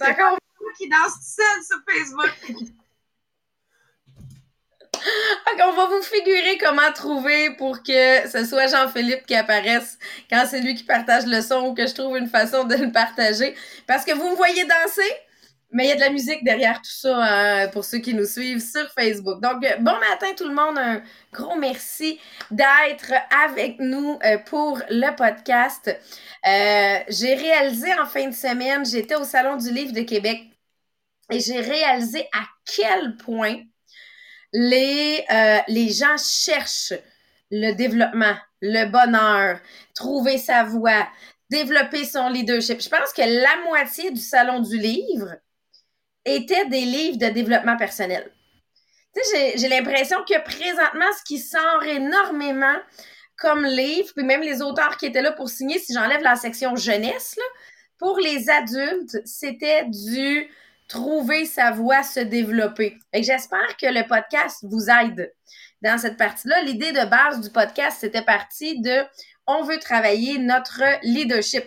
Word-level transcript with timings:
C'est 0.00 0.10
encore 0.12 0.38
moi 0.60 0.72
qui 0.78 0.88
danse 0.88 1.14
tout 1.14 1.42
seul 1.42 1.62
sur 1.62 1.76
Facebook. 1.86 2.72
on 5.62 5.72
va 5.72 5.86
vous 5.86 6.02
figurer 6.02 6.56
comment 6.58 6.90
trouver 6.94 7.50
pour 7.56 7.82
que 7.82 8.28
ce 8.28 8.44
soit 8.44 8.66
Jean-Philippe 8.66 9.26
qui 9.26 9.34
apparaisse 9.34 9.98
quand 10.30 10.44
c'est 10.48 10.60
lui 10.60 10.74
qui 10.74 10.84
partage 10.84 11.26
le 11.26 11.42
son 11.42 11.66
ou 11.66 11.74
que 11.74 11.86
je 11.86 11.94
trouve 11.94 12.16
une 12.16 12.28
façon 12.28 12.64
de 12.64 12.76
le 12.76 12.90
partager. 12.90 13.54
Parce 13.86 14.04
que 14.04 14.14
vous 14.14 14.30
me 14.30 14.36
voyez 14.36 14.64
danser, 14.64 15.12
mais 15.72 15.84
il 15.84 15.88
y 15.88 15.92
a 15.92 15.96
de 15.96 16.00
la 16.00 16.10
musique 16.10 16.42
derrière 16.42 16.78
tout 16.78 16.90
ça 16.90 17.16
hein, 17.16 17.68
pour 17.68 17.84
ceux 17.84 17.98
qui 17.98 18.14
nous 18.14 18.26
suivent 18.26 18.60
sur 18.60 18.90
Facebook. 18.90 19.40
Donc, 19.40 19.60
bon 19.80 19.98
matin 20.10 20.26
tout 20.36 20.48
le 20.48 20.54
monde. 20.54 20.78
Un 20.78 21.02
gros 21.32 21.56
merci 21.56 22.18
d'être 22.50 23.12
avec 23.44 23.78
nous 23.78 24.18
euh, 24.24 24.38
pour 24.38 24.80
le 24.90 25.14
podcast. 25.14 25.86
Euh, 26.46 26.98
j'ai 27.08 27.34
réalisé 27.34 27.92
en 27.94 28.06
fin 28.06 28.28
de 28.28 28.34
semaine, 28.34 28.84
j'étais 28.84 29.14
au 29.14 29.24
Salon 29.24 29.56
du 29.56 29.70
Livre 29.70 29.92
de 29.92 30.02
Québec 30.02 30.40
et 31.30 31.38
j'ai 31.38 31.60
réalisé 31.60 32.28
à 32.32 32.44
quel 32.76 33.16
point 33.16 33.62
les, 34.52 35.24
euh, 35.30 35.58
les 35.68 35.90
gens 35.90 36.16
cherchent 36.18 36.94
le 37.52 37.72
développement, 37.72 38.34
le 38.60 38.86
bonheur, 38.86 39.60
trouver 39.94 40.38
sa 40.38 40.64
voie, 40.64 41.06
développer 41.48 42.04
son 42.04 42.28
leadership. 42.28 42.80
Je 42.80 42.88
pense 42.88 43.12
que 43.12 43.22
la 43.22 43.64
moitié 43.64 44.10
du 44.10 44.20
Salon 44.20 44.60
du 44.60 44.78
Livre 44.78 45.36
étaient 46.36 46.66
des 46.66 46.82
livres 46.82 47.18
de 47.18 47.28
développement 47.28 47.76
personnel. 47.76 48.30
Tu 49.14 49.22
sais, 49.24 49.54
j'ai 49.56 49.68
l'impression 49.68 50.18
que 50.28 50.40
présentement, 50.42 51.10
ce 51.18 51.24
qui 51.24 51.38
sort 51.38 51.82
énormément 51.84 52.76
comme 53.36 53.64
livre, 53.64 54.10
puis 54.14 54.24
même 54.24 54.42
les 54.42 54.62
auteurs 54.62 54.96
qui 54.96 55.06
étaient 55.06 55.22
là 55.22 55.32
pour 55.32 55.48
signer, 55.48 55.78
si 55.78 55.94
j'enlève 55.94 56.22
la 56.22 56.36
section 56.36 56.76
jeunesse, 56.76 57.38
pour 57.98 58.18
les 58.18 58.48
adultes, 58.48 59.18
c'était 59.24 59.84
du 59.86 60.48
trouver 60.88 61.46
sa 61.46 61.70
voie, 61.70 62.02
se 62.02 62.20
développer. 62.20 62.98
J'espère 63.14 63.76
que 63.76 63.86
le 63.86 64.06
podcast 64.06 64.64
vous 64.68 64.88
aide 64.90 65.32
dans 65.82 65.98
cette 65.98 66.16
partie-là. 66.16 66.62
L'idée 66.62 66.92
de 66.92 67.08
base 67.08 67.40
du 67.40 67.50
podcast, 67.50 67.98
c'était 68.00 68.22
parti 68.22 68.80
de 68.80 69.02
on 69.46 69.62
veut 69.64 69.78
travailler 69.78 70.38
notre 70.38 70.82
leadership 71.02 71.64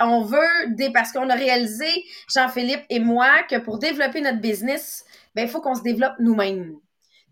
on 0.00 0.22
veut, 0.22 0.68
des, 0.68 0.90
parce 0.90 1.12
qu'on 1.12 1.28
a 1.28 1.34
réalisé, 1.34 2.04
Jean-Philippe 2.32 2.84
et 2.90 3.00
moi, 3.00 3.42
que 3.48 3.56
pour 3.56 3.78
développer 3.78 4.20
notre 4.20 4.40
business, 4.40 5.04
ben, 5.34 5.42
il 5.42 5.48
faut 5.48 5.60
qu'on 5.60 5.74
se 5.74 5.82
développe 5.82 6.14
nous-mêmes. 6.18 6.76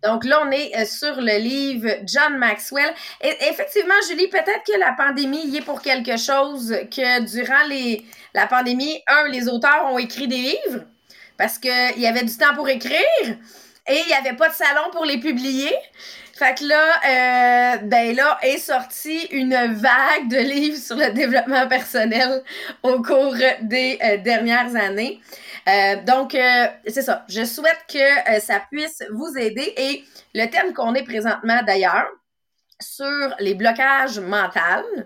Donc 0.02 0.24
là, 0.24 0.42
on 0.44 0.50
est 0.50 0.76
euh, 0.76 0.84
sur 0.84 1.20
le 1.20 1.38
livre 1.38 1.88
John 2.04 2.36
Maxwell. 2.36 2.92
Effectivement, 3.20 3.94
Julie, 4.08 4.28
peut-être 4.28 4.64
que 4.66 4.78
la 4.78 4.92
pandémie 4.92 5.46
y 5.46 5.58
est 5.58 5.64
pour 5.64 5.80
quelque 5.80 6.16
chose, 6.16 6.74
que 6.90 7.20
durant 7.24 8.02
la 8.34 8.46
pandémie, 8.48 9.00
un, 9.06 9.28
les 9.28 9.48
auteurs 9.48 9.86
ont 9.92 9.98
écrit 9.98 10.26
des 10.26 10.36
livres 10.36 10.84
parce 11.36 11.58
qu'il 11.58 11.98
y 11.98 12.06
avait 12.06 12.24
du 12.24 12.36
temps 12.36 12.54
pour 12.54 12.68
écrire 12.68 12.98
et 13.88 14.00
il 14.00 14.06
n'y 14.06 14.14
avait 14.14 14.36
pas 14.36 14.48
de 14.48 14.54
salon 14.54 14.90
pour 14.92 15.04
les 15.04 15.18
publier. 15.18 15.72
Fait 16.34 16.56
que 16.56 16.64
là, 16.64 17.76
euh, 17.76 17.76
ben 17.84 18.16
là, 18.16 18.38
est 18.42 18.58
sortie 18.58 19.26
une 19.26 19.54
vague 19.74 20.28
de 20.28 20.38
livres 20.38 20.78
sur 20.78 20.96
le 20.96 21.12
développement 21.12 21.68
personnel 21.68 22.42
au 22.82 23.02
cours 23.02 23.36
des 23.60 23.98
euh, 24.02 24.16
dernières 24.18 24.74
années. 24.74 25.20
Euh, 25.68 26.02
donc, 26.02 26.36
c'est 26.86 27.02
ça. 27.02 27.24
Je 27.28 27.44
souhaite 27.44 27.84
que 27.88 28.40
ça 28.40 28.60
puisse 28.70 29.02
vous 29.12 29.36
aider. 29.38 29.72
Et 29.76 30.04
le 30.34 30.46
thème 30.46 30.72
qu'on 30.72 30.94
est 30.94 31.04
présentement 31.04 31.62
d'ailleurs, 31.64 32.08
sur 32.80 33.34
les 33.38 33.54
blocages 33.54 34.18
mentaux, 34.18 35.04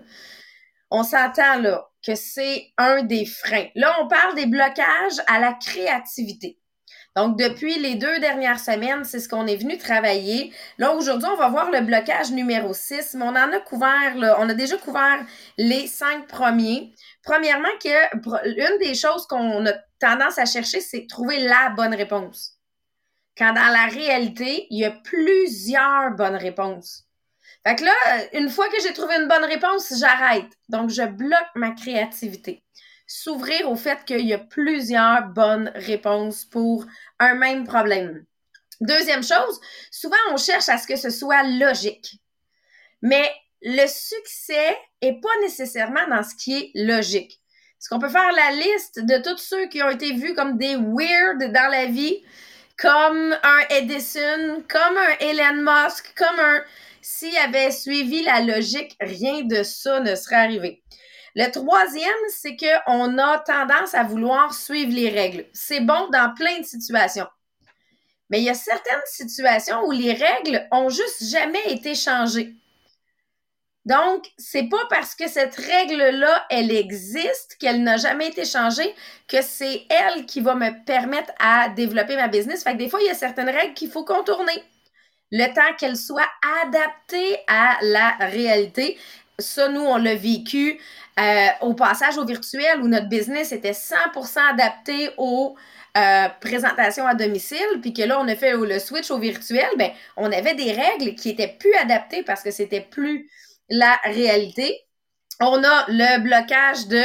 on 0.89 1.03
s'entend 1.03 1.59
là 1.59 1.87
que 2.05 2.15
c'est 2.15 2.71
un 2.77 3.03
des 3.03 3.25
freins. 3.25 3.67
Là, 3.75 3.97
on 4.01 4.07
parle 4.07 4.33
des 4.35 4.47
blocages 4.47 5.21
à 5.27 5.39
la 5.39 5.53
créativité. 5.53 6.57
Donc, 7.17 7.35
depuis 7.35 7.79
les 7.79 7.95
deux 7.95 8.19
dernières 8.19 8.59
semaines, 8.59 9.03
c'est 9.03 9.19
ce 9.19 9.27
qu'on 9.27 9.47
est 9.47 9.55
venu 9.55 9.79
travailler. 9.79 10.53
Là, 10.77 10.91
aujourd'hui, 10.91 11.27
on 11.33 11.35
va 11.35 11.49
voir 11.49 11.71
le 11.71 11.81
blocage 11.81 12.29
numéro 12.29 12.75
6, 12.75 13.15
mais 13.15 13.23
on 13.23 13.29
en 13.29 13.51
a 13.51 13.59
couvert, 13.59 14.13
on 14.37 14.47
a 14.47 14.53
déjà 14.53 14.77
couvert 14.77 15.25
les 15.57 15.87
cinq 15.87 16.27
premiers. 16.27 16.93
Premièrement, 17.23 17.75
que 17.83 18.69
une 18.71 18.77
des 18.77 18.93
choses 18.93 19.25
qu'on 19.25 19.65
a 19.65 19.73
tendance 19.99 20.37
à 20.37 20.45
chercher, 20.45 20.79
c'est 20.79 21.07
trouver 21.09 21.39
la 21.39 21.71
bonne 21.71 21.95
réponse. 21.95 22.59
Quand 23.35 23.51
dans 23.51 23.73
la 23.73 23.87
réalité, 23.87 24.67
il 24.69 24.77
y 24.77 24.85
a 24.85 24.91
plusieurs 24.91 26.11
bonnes 26.11 26.35
réponses. 26.35 27.07
Fait 27.65 27.77
que 27.77 27.83
là, 27.83 27.93
une 28.33 28.49
fois 28.49 28.69
que 28.69 28.79
j'ai 28.79 28.93
trouvé 28.93 29.15
une 29.15 29.27
bonne 29.27 29.45
réponse, 29.45 29.91
j'arrête. 29.99 30.51
Donc, 30.69 30.91
je 30.91 31.01
bloque 31.01 31.55
ma 31.55 31.71
créativité 31.71 32.63
s'ouvrir 33.07 33.71
au 33.71 33.75
fait 33.75 34.03
qu'il 34.05 34.25
y 34.27 34.33
a 34.33 34.37
plusieurs 34.37 35.27
bonnes 35.29 35.71
réponses 35.73 36.45
pour 36.45 36.85
un 37.19 37.33
même 37.35 37.65
problème. 37.65 38.25
Deuxième 38.81 39.23
chose, 39.23 39.59
souvent 39.89 40.15
on 40.31 40.37
cherche 40.37 40.69
à 40.69 40.77
ce 40.77 40.85
que 40.85 40.97
ce 40.97 41.09
soit 41.09 41.43
logique. 41.43 42.21
Mais 43.01 43.31
le 43.61 43.87
succès 43.87 44.77
est 45.01 45.19
pas 45.19 45.41
nécessairement 45.41 46.07
dans 46.09 46.23
ce 46.23 46.35
qui 46.35 46.57
est 46.57 46.71
logique. 46.75 47.41
Est-ce 47.79 47.89
qu'on 47.89 47.99
peut 47.99 48.09
faire 48.09 48.31
la 48.31 48.51
liste 48.51 48.99
de 48.99 49.17
tous 49.21 49.37
ceux 49.37 49.67
qui 49.67 49.81
ont 49.81 49.89
été 49.89 50.13
vus 50.13 50.33
comme 50.33 50.57
des 50.57 50.75
weird 50.75 51.51
dans 51.51 51.71
la 51.71 51.85
vie, 51.85 52.23
comme 52.77 53.35
un 53.43 53.59
Edison, 53.69 54.63
comme 54.67 54.97
un 54.97 55.17
Elon 55.19 55.63
Musk, 55.63 56.13
comme 56.15 56.39
un... 56.39 56.63
S'il 57.01 57.37
avait 57.37 57.71
suivi 57.71 58.23
la 58.23 58.41
logique, 58.41 58.95
rien 58.99 59.43
de 59.43 59.63
ça 59.63 59.99
ne 60.01 60.15
serait 60.15 60.35
arrivé. 60.35 60.83
Le 61.39 61.51
troisième, 61.51 62.11
c'est 62.29 62.57
qu'on 62.57 63.17
a 63.19 63.37
tendance 63.37 63.93
à 63.93 64.01
vouloir 64.01 64.55
suivre 64.55 64.91
les 64.91 65.09
règles. 65.09 65.45
C'est 65.53 65.81
bon 65.81 66.09
dans 66.11 66.33
plein 66.33 66.59
de 66.61 66.65
situations. 66.65 67.27
Mais 68.31 68.39
il 68.39 68.45
y 68.45 68.49
a 68.49 68.55
certaines 68.55 69.05
situations 69.05 69.85
où 69.85 69.91
les 69.91 70.13
règles 70.13 70.67
ont 70.71 70.89
juste 70.89 71.23
jamais 71.25 71.61
été 71.71 71.93
changées. 71.93 72.55
Donc, 73.85 74.25
c'est 74.39 74.67
pas 74.67 74.83
parce 74.89 75.13
que 75.13 75.29
cette 75.29 75.55
règle-là, 75.55 76.47
elle 76.49 76.71
existe, 76.71 77.55
qu'elle 77.59 77.83
n'a 77.83 77.97
jamais 77.97 78.29
été 78.29 78.43
changée, 78.43 78.95
que 79.27 79.43
c'est 79.43 79.85
elle 79.91 80.25
qui 80.25 80.41
va 80.41 80.55
me 80.55 80.83
permettre 80.85 81.31
à 81.39 81.69
développer 81.69 82.15
ma 82.15 82.29
business. 82.29 82.63
Fait 82.63 82.73
que 82.73 82.77
des 82.77 82.89
fois, 82.89 82.99
il 82.99 83.05
y 83.05 83.11
a 83.11 83.13
certaines 83.13 83.51
règles 83.51 83.75
qu'il 83.75 83.91
faut 83.91 84.03
contourner. 84.03 84.63
Le 85.31 85.53
temps 85.53 85.75
qu'elles 85.77 85.97
soient 85.97 86.31
adaptées 86.63 87.37
à 87.47 87.77
la 87.83 88.09
réalité. 88.21 88.97
Ça, 89.39 89.69
nous, 89.69 89.81
on 89.81 89.97
l'a 89.97 90.15
vécu 90.15 90.79
euh, 91.19 91.47
au 91.61 91.75
passage 91.75 92.17
au 92.17 92.25
virtuel 92.25 92.81
où 92.81 92.87
notre 92.87 93.07
business 93.07 93.51
était 93.51 93.71
100% 93.71 94.39
adapté 94.51 95.11
aux 95.17 95.55
euh, 95.95 96.27
présentations 96.41 97.05
à 97.05 97.13
domicile, 97.13 97.79
puis 97.81 97.93
que 97.93 98.01
là, 98.01 98.19
on 98.19 98.27
a 98.27 98.35
fait 98.35 98.53
le 98.53 98.79
switch 98.79 99.11
au 99.11 99.19
virtuel, 99.19 99.67
ben, 99.77 99.91
on 100.15 100.31
avait 100.31 100.55
des 100.55 100.71
règles 100.71 101.15
qui 101.15 101.29
étaient 101.29 101.55
plus 101.59 101.73
adaptées 101.75 102.23
parce 102.23 102.41
que 102.41 102.49
c'était 102.49 102.81
plus 102.81 103.29
la 103.69 103.99
réalité. 104.03 104.75
On 105.39 105.63
a 105.63 105.85
le 105.87 106.19
blocage 106.21 106.87
de 106.87 107.03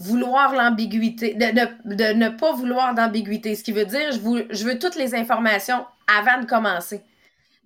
vouloir 0.00 0.54
l'ambiguïté, 0.54 1.34
de, 1.34 2.12
ne 2.12 2.28
pas 2.28 2.52
vouloir 2.52 2.94
d'ambiguïté, 2.94 3.54
ce 3.54 3.62
qui 3.62 3.72
veut 3.72 3.86
dire 3.86 4.10
je, 4.12 4.46
je 4.50 4.64
veux 4.64 4.78
toutes 4.80 4.96
les 4.96 5.14
informations 5.14 5.86
avant 6.08 6.40
de 6.40 6.46
commencer. 6.46 7.02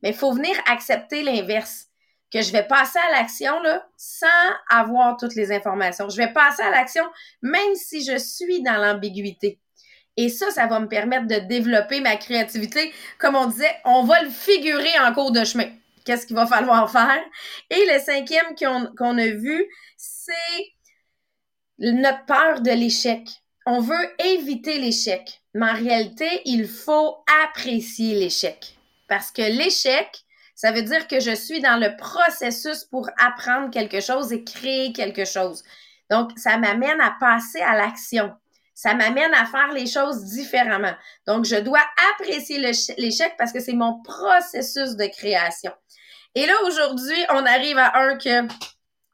Mais 0.03 0.11
il 0.11 0.17
faut 0.17 0.33
venir 0.33 0.55
accepter 0.71 1.23
l'inverse 1.23 1.91
que 2.32 2.40
je 2.40 2.50
vais 2.50 2.67
passer 2.67 2.99
à 2.99 3.12
l'action 3.12 3.55
sans 3.96 4.26
avoir 4.69 5.17
toutes 5.17 5.34
les 5.34 5.52
informations. 5.52 6.08
Je 6.08 6.17
vais 6.17 6.32
passer 6.32 6.62
à 6.62 6.70
l'action 6.70 7.05
même 7.43 7.75
si 7.75 8.05
je 8.05 8.17
suis 8.17 8.62
dans 8.62 8.81
l'ambiguïté. 8.81 9.58
Et 10.17 10.29
ça, 10.29 10.50
ça 10.50 10.67
va 10.67 10.81
me 10.81 10.88
permettre 10.88 11.26
de 11.26 11.46
développer 11.46 12.00
ma 12.00 12.17
créativité. 12.17 12.93
Comme 13.19 13.34
on 13.34 13.46
disait, 13.46 13.75
on 13.84 14.05
va 14.05 14.23
le 14.23 14.31
figurer 14.31 14.99
en 15.00 15.12
cours 15.14 15.32
de 15.32 15.44
chemin. 15.44 15.70
Qu'est-ce 16.05 16.26
qu'il 16.26 16.37
va 16.37 16.46
falloir 16.46 16.90
faire? 16.90 17.23
Et 17.70 17.87
le 17.87 17.99
cinquième 18.00 18.55
qu'on 18.96 19.19
a 19.19 19.26
vu, 19.26 19.67
c'est 19.96 20.32
notre 21.79 22.25
peur 22.26 22.61
de 22.61 22.70
l'échec. 22.73 23.29
On 23.64 23.81
veut 23.81 24.11
éviter 24.19 24.79
l'échec. 24.79 25.40
Mais 25.55 25.70
en 25.70 25.75
réalité, 25.75 26.43
il 26.44 26.67
faut 26.67 27.17
apprécier 27.44 28.14
l'échec. 28.14 28.76
Parce 29.08 29.31
que 29.31 29.43
l'échec, 29.43 30.25
ça 30.62 30.70
veut 30.70 30.82
dire 30.82 31.09
que 31.09 31.19
je 31.19 31.35
suis 31.35 31.61
dans 31.61 31.76
le 31.76 31.97
processus 31.97 32.85
pour 32.85 33.11
apprendre 33.19 33.69
quelque 33.73 34.00
chose 34.00 34.32
et 34.32 34.44
créer 34.44 34.93
quelque 34.93 35.25
chose. 35.25 35.64
Donc, 36.09 36.31
ça 36.37 36.56
m'amène 36.56 37.00
à 37.00 37.17
passer 37.19 37.61
à 37.61 37.75
l'action. 37.75 38.32
Ça 38.73 38.94
m'amène 38.94 39.35
à 39.35 39.44
faire 39.47 39.73
les 39.73 39.88
choses 39.88 40.23
différemment. 40.23 40.94
Donc, 41.26 41.47
je 41.47 41.56
dois 41.56 41.82
apprécier 42.12 42.61
l'échec 42.61 43.35
parce 43.37 43.50
que 43.50 43.59
c'est 43.59 43.73
mon 43.73 44.03
processus 44.05 44.94
de 44.94 45.06
création. 45.06 45.73
Et 46.37 46.47
là, 46.47 46.55
aujourd'hui, 46.65 47.19
on 47.31 47.44
arrive 47.44 47.79
à 47.79 47.99
un 47.99 48.17
que, 48.17 48.47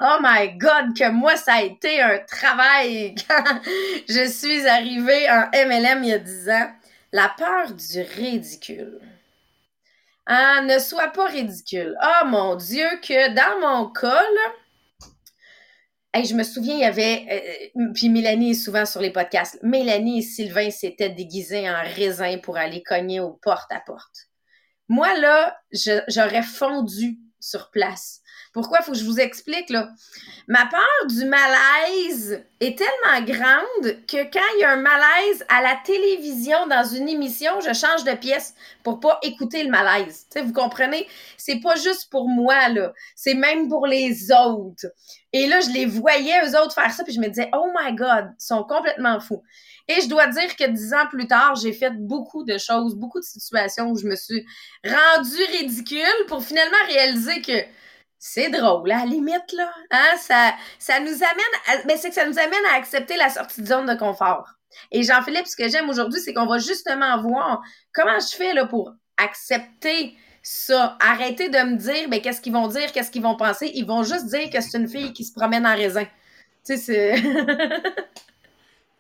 oh 0.03 0.19
my 0.23 0.51
God, 0.59 0.95
que 0.95 1.11
moi, 1.11 1.37
ça 1.37 1.55
a 1.55 1.63
été 1.63 2.03
un 2.03 2.19
travail 2.19 3.15
quand 3.27 3.63
je 4.07 4.29
suis 4.29 4.69
arrivée 4.69 5.31
en 5.31 5.49
MLM 5.55 6.05
il 6.05 6.11
y 6.11 6.13
a 6.13 6.19
10 6.19 6.51
ans. 6.51 6.71
La 7.11 7.33
peur 7.39 7.73
du 7.73 8.03
ridicule. 8.03 9.01
Ah, 10.31 10.61
ne 10.61 10.79
sois 10.79 11.09
pas 11.09 11.27
ridicule. 11.27 11.97
Oh 12.03 12.27
mon 12.27 12.55
Dieu, 12.55 12.87
que 13.03 13.35
dans 13.35 13.61
mon 13.61 13.91
cas, 13.91 14.23
Hey, 16.13 16.27
je 16.27 16.35
me 16.35 16.43
souviens, 16.43 16.75
il 16.75 16.81
y 16.81 16.85
avait, 16.85 17.71
euh, 17.77 17.93
puis 17.95 18.09
Mélanie 18.09 18.51
est 18.51 18.55
souvent 18.55 18.85
sur 18.85 19.01
les 19.01 19.11
podcasts, 19.11 19.59
Mélanie 19.63 20.19
et 20.19 20.23
Sylvain 20.23 20.71
s'étaient 20.71 21.11
déguisés 21.11 21.69
en 21.69 21.83
raisin 21.83 22.39
pour 22.39 22.57
aller 22.59 22.83
cogner 22.83 23.21
aux 23.21 23.33
porte 23.33 23.71
à 23.73 23.81
porte. 23.81 24.29
Moi, 24.89 25.19
là, 25.19 25.59
j'aurais 26.09 26.43
fondu 26.43 27.19
sur 27.41 27.71
place. 27.71 28.21
Pourquoi? 28.59 28.83
Faut 28.83 28.91
que 28.91 28.99
je 28.99 29.05
vous 29.05 29.21
explique, 29.21 29.71
là? 29.71 29.89
Ma 30.49 30.67
peur 30.67 31.07
du 31.09 31.27
malaise 31.27 32.43
est 32.59 32.77
tellement 32.77 33.25
grande 33.25 34.05
que 34.09 34.25
quand 34.33 34.49
il 34.57 34.63
y 34.63 34.65
a 34.65 34.73
un 34.73 34.83
malaise 34.83 35.45
à 35.49 35.63
la 35.63 35.77
télévision 35.85 36.67
dans 36.67 36.83
une 36.83 37.09
émission, 37.09 37.61
je 37.61 37.73
change 37.73 38.03
de 38.03 38.15
pièce 38.15 38.55
pour 38.83 38.99
pas 38.99 39.21
écouter 39.23 39.63
le 39.63 39.71
malaise. 39.71 40.27
vous 40.35 40.53
comprenez? 40.53 41.07
C'est 41.37 41.61
pas 41.61 41.77
juste 41.77 42.11
pour 42.11 42.29
moi, 42.29 42.69
là. 42.71 42.93
C'est 43.15 43.35
même 43.35 43.69
pour 43.69 43.87
les 43.87 44.33
autres. 44.33 44.87
Et 45.33 45.47
là, 45.47 45.61
je 45.61 45.71
les 45.71 45.87
voyais, 45.87 46.45
eux 46.45 46.61
autres, 46.61 46.75
faire 46.75 46.91
ça, 46.91 47.05
puis 47.05 47.13
je 47.13 47.21
me 47.21 47.29
disais, 47.29 47.49
oh 47.55 47.71
my 47.79 47.95
God, 47.95 48.33
ils 48.41 48.45
sont 48.45 48.65
complètement 48.65 49.21
fous. 49.21 49.45
Et 49.87 50.01
je 50.01 50.09
dois 50.09 50.27
dire 50.27 50.57
que 50.57 50.69
dix 50.69 50.93
ans 50.95 51.07
plus 51.09 51.29
tard, 51.29 51.55
j'ai 51.55 51.73
fait 51.73 51.91
beaucoup 51.91 52.43
de 52.43 52.59
choses, 52.59 52.97
beaucoup 52.97 53.21
de 53.21 53.25
situations 53.25 53.91
où 53.91 53.97
je 53.97 54.07
me 54.07 54.17
suis 54.17 54.45
rendue 54.85 55.45
ridicule 55.61 56.27
pour 56.27 56.43
finalement 56.43 56.77
réaliser 56.89 57.41
que 57.41 57.65
c'est 58.19 58.51
drôle, 58.51 58.91
à 58.91 58.99
la 58.99 59.05
limite, 59.05 59.53
là. 59.53 59.71
Hein? 59.91 60.17
Ça, 60.19 60.53
ça 60.79 61.01
nous 61.01 61.07
amène, 61.07 61.83
mais 61.87 61.97
c'est 61.97 62.09
que 62.09 62.15
ça 62.15 62.27
nous 62.27 62.39
à 62.39 62.77
accepter 62.77 63.17
la 63.17 63.31
sortie 63.31 63.63
de 63.63 63.67
zone 63.67 63.87
de 63.87 63.95
confort. 63.95 64.49
Et 64.91 65.03
Jean-Philippe, 65.03 65.47
ce 65.47 65.57
que 65.57 65.69
j'aime 65.69 65.89
aujourd'hui, 65.89 66.21
c'est 66.21 66.35
qu'on 66.35 66.47
va 66.47 66.59
justement 66.59 67.21
voir 67.23 67.63
comment 67.93 68.19
je 68.19 68.37
fais 68.37 68.55
là, 68.55 68.67
pour 68.67 68.93
accepter 69.17 70.17
ça. 70.43 70.97
Arrêter 71.01 71.49
de 71.49 71.59
me 71.59 71.77
dire, 71.77 72.09
mais 72.09 72.21
qu'est-ce 72.21 72.41
qu'ils 72.41 72.53
vont 72.53 72.69
dire, 72.69 72.91
qu'est-ce 72.93 73.11
qu'ils 73.11 73.23
vont 73.23 73.37
penser. 73.37 73.71
Ils 73.75 73.87
vont 73.87 74.03
juste 74.03 74.27
dire 74.27 74.51
que 74.51 74.61
c'est 74.61 74.79
une 74.79 74.89
fille 74.89 75.13
qui 75.13 75.25
se 75.25 75.33
promène 75.33 75.67
en 75.67 75.75
raisin. 75.75 76.05
Tu 76.05 76.77
sais, 76.77 76.77
c'est. 76.77 77.23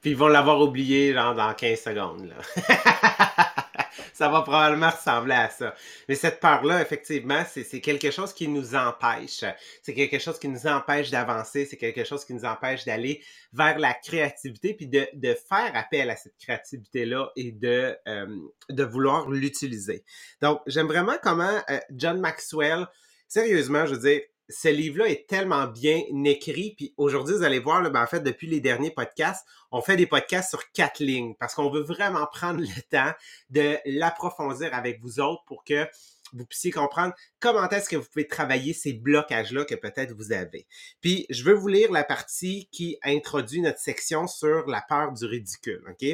Puis 0.00 0.11
ils 0.11 0.17
vont 0.17 0.29
l'avoir 0.29 0.61
oublié 0.61 1.12
dans 1.12 1.55
15 1.55 1.81
secondes. 1.81 2.32
ça 4.12 4.29
va 4.29 4.43
probablement 4.43 4.91
ressembler 4.91 5.35
à 5.35 5.49
ça. 5.49 5.75
Mais 6.09 6.15
cette 6.15 6.41
peur-là, 6.41 6.81
effectivement, 6.83 7.43
c'est 7.47 7.81
quelque 7.81 8.11
chose 8.11 8.33
qui 8.33 8.49
nous 8.49 8.75
empêche. 8.75 9.45
C'est 9.83 9.95
quelque 9.95 10.19
chose 10.19 10.39
qui 10.39 10.49
nous 10.49 10.67
empêche 10.67 11.11
d'avancer. 11.11 11.67
C'est 11.67 11.77
quelque 11.77 12.05
chose 12.05 12.25
qui 12.25 12.35
nous 12.35 12.45
empêche 12.45 12.85
d'aller 12.85 13.23
vers 13.53 13.79
la 13.79 13.95
créativité, 13.95 14.75
puis 14.75 14.87
de, 14.87 15.06
de, 15.15 15.35
faire 15.35 15.71
appel 15.75 16.11
à 16.11 16.17
cette 16.17 16.37
créativité-là 16.37 17.31
et 17.37 17.53
de, 17.53 17.97
euh, 18.06 18.27
de 18.69 18.85
vouloir 18.85 19.31
l'utiliser. 19.31 20.05
Donc, 20.43 20.61
j'aime 20.67 20.87
vraiment 20.87 21.17
comment 21.23 21.59
euh, 21.71 21.79
John 21.94 22.21
Maxwell, 22.21 22.87
sérieusement, 23.27 23.87
je 23.87 23.94
veux 23.94 24.01
dire, 24.01 24.21
ce 24.49 24.69
livre-là 24.69 25.09
est 25.09 25.29
tellement 25.29 25.67
bien 25.67 26.03
écrit. 26.25 26.75
Puis 26.77 26.95
aujourd'hui, 26.97 27.37
vous 27.37 27.43
allez 27.43 27.59
voir, 27.59 27.83
ben, 27.91 28.03
en 28.03 28.06
fait, 28.06 28.21
depuis 28.21 28.47
les 28.47 28.61
derniers 28.61 28.91
podcasts, 28.91 29.47
on 29.71 29.83
fait 29.83 29.97
des 29.97 30.06
podcasts 30.06 30.50
sur 30.50 30.71
quatre 30.73 31.00
lignes 31.00 31.35
parce 31.39 31.55
qu'on 31.55 31.71
veut 31.71 31.83
vraiment 31.83 32.27
prendre 32.33 32.61
le 32.61 32.83
temps 32.91 33.12
de 33.50 33.77
l'approfondir 33.85 34.75
avec 34.75 35.00
vous 35.03 35.21
autres 35.21 35.45
pour 35.47 35.65
que 35.65 35.87
vous 36.35 36.45
puissiez 36.45 36.71
comprendre 36.71 37.15
comment 37.41 37.69
est-ce 37.71 37.89
que 37.89 37.97
vous 37.97 38.06
pouvez 38.06 38.27
travailler 38.27 38.75
ces 38.75 38.93
blocages-là 38.93 39.65
que 39.65 39.75
peut-être 39.75 40.12
vous 40.12 40.33
avez. 40.33 40.67
Puis, 41.01 41.27
je 41.31 41.43
veux 41.44 41.55
vous 41.55 41.69
lire 41.69 41.91
la 41.91 42.05
partie 42.05 42.69
qui 42.71 42.99
introduit 43.03 43.62
notre 43.62 43.79
section 43.79 44.27
sur 44.27 44.67
la 44.67 44.83
peur 44.83 45.12
du 45.12 45.25
ridicule. 45.25 45.83
OK? 45.91 46.06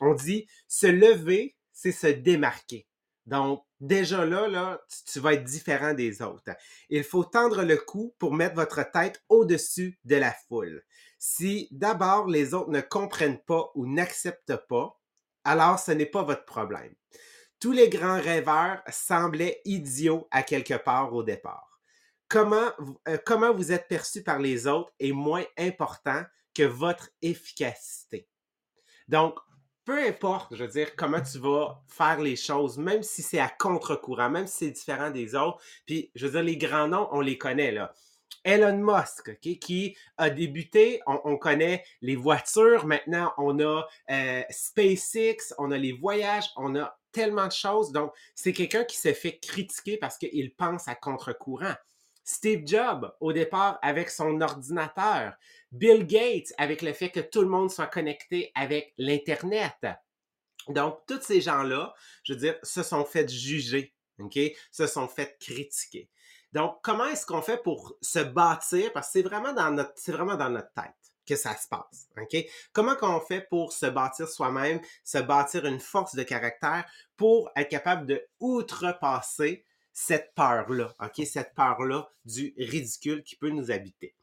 On 0.00 0.14
dit 0.14 0.46
se 0.68 0.86
lever, 0.86 1.56
c'est 1.72 1.92
se 1.92 2.06
démarquer. 2.06 2.86
Donc, 3.26 3.62
déjà 3.80 4.24
là, 4.24 4.48
là, 4.48 4.80
tu, 5.10 5.20
vas 5.20 5.34
être 5.34 5.44
différent 5.44 5.94
des 5.94 6.22
autres. 6.22 6.52
Il 6.88 7.04
faut 7.04 7.24
tendre 7.24 7.62
le 7.62 7.76
cou 7.76 8.14
pour 8.18 8.34
mettre 8.34 8.54
votre 8.54 8.82
tête 8.90 9.22
au-dessus 9.28 9.98
de 10.04 10.16
la 10.16 10.32
foule. 10.48 10.82
Si 11.18 11.68
d'abord 11.70 12.26
les 12.26 12.54
autres 12.54 12.70
ne 12.70 12.80
comprennent 12.80 13.42
pas 13.44 13.70
ou 13.74 13.86
n'acceptent 13.86 14.66
pas, 14.68 14.98
alors 15.44 15.78
ce 15.78 15.92
n'est 15.92 16.06
pas 16.06 16.22
votre 16.22 16.44
problème. 16.44 16.94
Tous 17.60 17.72
les 17.72 17.88
grands 17.88 18.20
rêveurs 18.20 18.82
semblaient 18.88 19.60
idiots 19.64 20.28
à 20.30 20.42
quelque 20.42 20.74
part 20.74 21.12
au 21.12 21.22
départ. 21.22 21.80
Comment, 22.28 22.70
euh, 23.08 23.16
comment 23.24 23.54
vous 23.54 23.72
êtes 23.72 23.88
perçu 23.88 24.22
par 24.22 24.38
les 24.38 24.66
autres 24.66 24.92
est 25.00 25.12
moins 25.12 25.44
important 25.56 26.22
que 26.54 26.64
votre 26.64 27.08
efficacité. 27.22 28.28
Donc, 29.06 29.38
peu 29.88 30.06
importe, 30.06 30.54
je 30.54 30.64
veux 30.64 30.70
dire, 30.70 30.94
comment 30.96 31.22
tu 31.22 31.38
vas 31.38 31.82
faire 31.86 32.20
les 32.20 32.36
choses, 32.36 32.76
même 32.76 33.02
si 33.02 33.22
c'est 33.22 33.38
à 33.38 33.48
contre-courant, 33.48 34.28
même 34.28 34.46
si 34.46 34.66
c'est 34.66 34.70
différent 34.70 35.10
des 35.10 35.34
autres. 35.34 35.62
Puis, 35.86 36.10
je 36.14 36.26
veux 36.26 36.32
dire, 36.32 36.42
les 36.42 36.58
grands 36.58 36.88
noms, 36.88 37.08
on 37.10 37.22
les 37.22 37.38
connaît, 37.38 37.72
là. 37.72 37.94
Elon 38.44 38.76
Musk, 38.76 39.40
qui 39.40 39.96
a 40.18 40.28
débuté, 40.28 41.00
on, 41.06 41.38
connaît 41.38 41.84
les 42.02 42.16
voitures, 42.16 42.84
maintenant 42.84 43.32
on 43.38 43.58
a 43.60 43.86
euh, 44.10 44.42
SpaceX, 44.50 45.54
on 45.56 45.70
a 45.70 45.78
les 45.78 45.92
voyages, 45.92 46.50
on 46.56 46.76
a 46.76 46.98
tellement 47.10 47.46
de 47.46 47.52
choses. 47.52 47.90
Donc, 47.90 48.12
c'est 48.34 48.52
quelqu'un 48.52 48.84
qui 48.84 48.98
se 48.98 49.14
fait 49.14 49.38
critiquer 49.38 49.96
parce 49.96 50.18
qu'il 50.18 50.54
pense 50.54 50.86
à 50.86 50.96
contre-courant. 50.96 51.74
Steve 52.24 52.64
Jobs, 52.66 53.10
au 53.20 53.32
départ, 53.32 53.78
avec 53.80 54.10
son 54.10 54.42
ordinateur. 54.42 55.32
Bill 55.72 56.06
Gates, 56.06 56.52
avec 56.56 56.82
le 56.82 56.92
fait 56.92 57.10
que 57.10 57.20
tout 57.20 57.42
le 57.42 57.48
monde 57.48 57.70
soit 57.70 57.86
connecté 57.86 58.50
avec 58.54 58.94
l'Internet. 58.96 59.74
Donc, 60.68 61.00
tous 61.06 61.22
ces 61.22 61.40
gens-là, 61.40 61.94
je 62.24 62.32
veux 62.32 62.38
dire, 62.38 62.56
se 62.62 62.82
sont 62.82 63.04
fait 63.04 63.28
juger, 63.28 63.94
OK? 64.18 64.38
Se 64.70 64.86
sont 64.86 65.08
fait 65.08 65.36
critiquer. 65.38 66.08
Donc, 66.52 66.78
comment 66.82 67.06
est-ce 67.06 67.26
qu'on 67.26 67.42
fait 67.42 67.62
pour 67.62 67.96
se 68.00 68.18
bâtir? 68.18 68.92
Parce 68.92 69.08
que 69.08 69.12
c'est 69.12 69.22
vraiment 69.22 69.52
dans 69.52 69.70
notre, 69.70 69.92
c'est 69.96 70.12
vraiment 70.12 70.36
dans 70.36 70.50
notre 70.50 70.72
tête 70.72 70.94
que 71.26 71.36
ça 71.36 71.54
se 71.54 71.68
passe. 71.68 72.08
OK? 72.16 72.36
Comment 72.72 72.96
qu'on 72.96 73.20
fait 73.20 73.42
pour 73.50 73.72
se 73.74 73.84
bâtir 73.84 74.28
soi-même, 74.28 74.80
se 75.04 75.18
bâtir 75.18 75.66
une 75.66 75.80
force 75.80 76.14
de 76.14 76.22
caractère 76.22 76.90
pour 77.16 77.50
être 77.54 77.68
capable 77.68 78.06
de 78.06 78.26
outrepasser 78.40 79.66
cette 79.92 80.32
peur-là, 80.34 80.94
OK? 81.00 81.26
Cette 81.26 81.54
peur-là 81.54 82.08
du 82.24 82.54
ridicule 82.56 83.22
qui 83.22 83.36
peut 83.36 83.50
nous 83.50 83.70
habiter. 83.70 84.14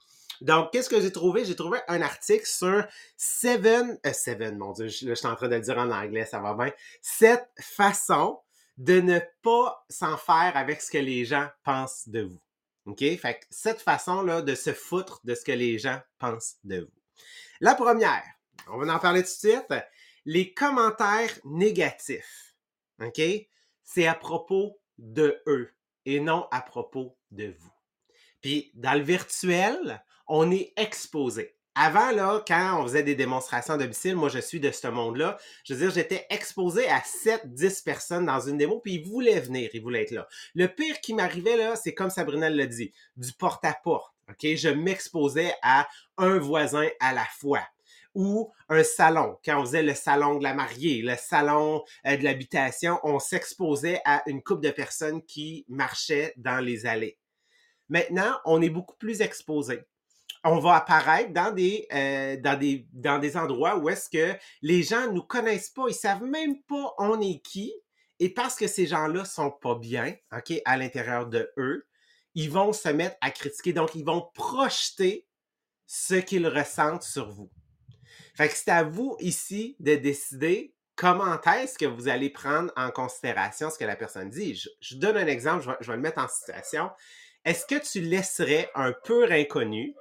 Donc, 0.42 0.72
qu'est-ce 0.72 0.89
que 0.89 1.01
j'ai 1.01 1.12
trouvé? 1.12 1.46
J'ai 1.46 1.56
trouvé 1.56 1.80
un 1.88 2.01
article 2.01 2.46
sur 2.46 2.86
Seven, 3.18 3.98
euh, 4.06 4.13
Seven, 4.13 4.58
mon 4.58 4.74
Dieu, 4.74 4.88
je, 4.88 5.08
je 5.08 5.13
suis 5.13 5.27
en 5.27 5.36
train 5.36 5.48
de 5.48 5.56
le 5.56 5.62
dire 5.62 5.77
en 5.77 5.92
anglais, 5.92 6.25
ça 6.25 6.39
va 6.39 6.54
bien. 6.54 6.72
Cette 7.01 7.50
façon 7.60 8.39
de 8.77 9.00
ne 9.00 9.20
pas 9.42 9.86
s'en 9.89 10.18
faire 10.18 10.51
avec 10.56 10.82
ce 10.82 10.92
que 10.92 10.98
les 10.98 11.25
gens 11.25 11.48
pensent 11.63 12.10
de 12.10 12.24
vous. 12.24 12.42
OK? 12.86 13.00
Fait 13.00 13.39
que 13.39 13.46
cette 13.50 13.82
façon-là 13.82 14.42
de 14.42 14.56
se 14.56 14.74
foutre 14.74 15.22
de 15.24 15.34
ce 15.36 15.44
que 15.44 15.51
les 15.51 15.80
gens 15.80 16.00
pensent 16.20 16.58
de 16.63 16.82
vous. 16.82 17.01
La 17.62 17.75
première, 17.75 18.24
on 18.68 18.77
va 18.77 18.94
en 18.94 19.00
parler 19.00 19.22
tout 19.22 19.30
de 19.30 19.51
suite, 19.54 19.74
les 20.25 20.54
commentaires 20.54 21.32
négatifs. 21.46 22.56
OK? 23.01 23.22
C'est 23.84 24.08
à 24.08 24.15
propos 24.15 24.80
de 24.98 25.42
eux 25.48 25.74
et 26.06 26.20
non 26.20 26.48
à 26.51 26.62
propos 26.62 27.18
de 27.32 27.56
vous. 27.58 27.74
Puis 28.42 28.72
dans 28.75 28.94
le 28.94 29.04
virtuel, 29.04 30.04
on 30.27 30.51
est 30.51 30.74
exposé. 30.77 31.55
Avant, 31.77 32.12
là, 32.12 32.41
quand 32.48 32.79
on 32.79 32.84
faisait 32.84 33.03
des 33.03 33.15
démonstrations 33.15 33.74
à 33.74 34.13
moi, 34.15 34.29
je 34.29 34.39
suis 34.39 34.62
de 34.62 34.72
ce 34.72 34.88
monde-là. 34.88 35.38
Je 35.65 35.74
veux 35.74 35.82
dire, 35.82 35.91
j'étais 35.91 36.25
exposé 36.29 36.88
à 36.88 37.01
7, 37.03 37.53
10 37.53 37.82
personnes 37.82 38.25
dans 38.25 38.39
une 38.39 38.58
démo, 38.58 38.79
puis 38.79 38.94
ils 38.94 39.03
voulaient 39.03 39.41
venir, 39.41 39.70
ils 39.74 39.82
voulaient 39.82 40.03
être 40.03 40.12
là. 40.12 40.25
Le 40.53 40.67
pire 40.67 41.01
qui 41.01 41.13
m'arrivait, 41.13 41.58
là, 41.58 41.75
c'est 41.75 41.94
comme 41.94 42.10
Sabrina 42.10 42.50
l'a 42.50 42.65
dit, 42.65 42.94
du 43.17 43.34
porte-à-porte. 43.34 44.15
OK? 44.29 44.55
Je 44.55 44.70
m'exposais 44.70 45.53
à 45.62 45.88
un 46.17 46.38
voisin 46.38 46.88
à 47.01 47.13
la 47.13 47.25
fois 47.25 47.62
ou 48.15 48.51
un 48.70 48.84
salon. 48.84 49.38
Quand 49.44 49.60
on 49.60 49.65
faisait 49.65 49.84
le 49.84 49.94
salon 49.94 50.39
de 50.39 50.44
la 50.44 50.53
mariée, 50.53 51.01
le 51.01 51.15
salon 51.17 51.84
euh, 52.08 52.15
de 52.15 52.24
l'habitation, 52.24 53.00
on 53.03 53.20
s'exposait 53.20 54.01
à 54.05 54.24
une 54.27 54.41
couple 54.41 54.63
de 54.63 54.72
personnes 54.72 55.22
qui 55.24 55.65
marchaient 55.67 56.34
dans 56.38 56.63
les 56.63 56.86
allées. 56.86 57.20
Maintenant, 57.89 58.39
on 58.46 58.62
est 58.62 58.70
beaucoup 58.70 58.96
plus 58.96 59.22
exposé. 59.22 59.82
On 60.48 60.60
va 60.60 60.75
apparaître 60.75 61.34
dans 61.34 61.52
des, 61.52 61.88
euh, 61.92 62.38
dans 62.38 62.58
des, 62.58 62.88
dans 62.94 63.18
des 63.18 63.36
endroits 63.36 63.78
où 63.78 63.90
est-ce 63.90 64.10
que 64.10 64.40
les 64.62 64.84
gens 64.84 65.12
nous 65.12 65.24
connaissent 65.24 65.72
pas, 65.72 65.86
ils 65.90 65.96
savent 65.96 66.24
même 66.24 66.62
pas 66.64 66.94
on 67.00 67.20
est 67.20 67.42
qui. 67.42 67.74
Et 68.20 68.30
parce 68.30 68.56
que 68.56 68.68
ces 68.68 68.86
gens-là 68.86 69.25
sont 69.25 69.50
pas 69.50 69.74
bien, 69.74 70.16
OK, 70.32 70.54
à 70.66 70.78
l'intérieur 70.78 71.25
de 71.25 71.52
eux, 71.58 71.88
ils 72.36 72.52
vont 72.52 72.74
se 72.74 72.90
mettre 72.90 73.18
à 73.22 73.32
critiquer. 73.32 73.74
Donc, 73.74 73.96
ils 73.96 74.06
vont 74.06 74.30
projeter 74.36 75.28
ce 75.88 76.14
qu'ils 76.14 76.48
ressentent 76.48 77.04
sur 77.04 77.32
vous. 77.32 77.50
Fait 78.36 78.48
que 78.48 78.56
c'est 78.56 78.70
à 78.70 78.84
vous 78.84 79.18
ici 79.20 79.75
de 79.80 79.96
décider 79.96 80.75
comment 80.96 81.42
est-ce 81.42 81.78
que 81.78 81.86
vous 81.86 82.08
allez 82.08 82.30
prendre 82.30 82.72
en 82.75 82.92
considération 82.92 83.72
ce 83.72 83.80
que 83.80 83.86
la 83.86 83.96
personne 83.96 84.30
dit. 84.30 84.62
Je, 84.80 84.96
donne 84.96 85.18
un 85.18 85.28
exemple, 85.28 85.64
je 85.64 85.70
vais, 85.72 85.78
je 85.82 85.88
vais, 85.88 85.96
le 85.96 86.04
mettre 86.04 86.22
en 86.22 86.28
situation. 86.28 86.92
Est-ce 87.46 87.66
que 87.66 87.75
tu 87.75 88.02
laisserais 88.02 88.70
un 88.75 88.92
pur 88.92 89.32
inconnu 89.32 89.96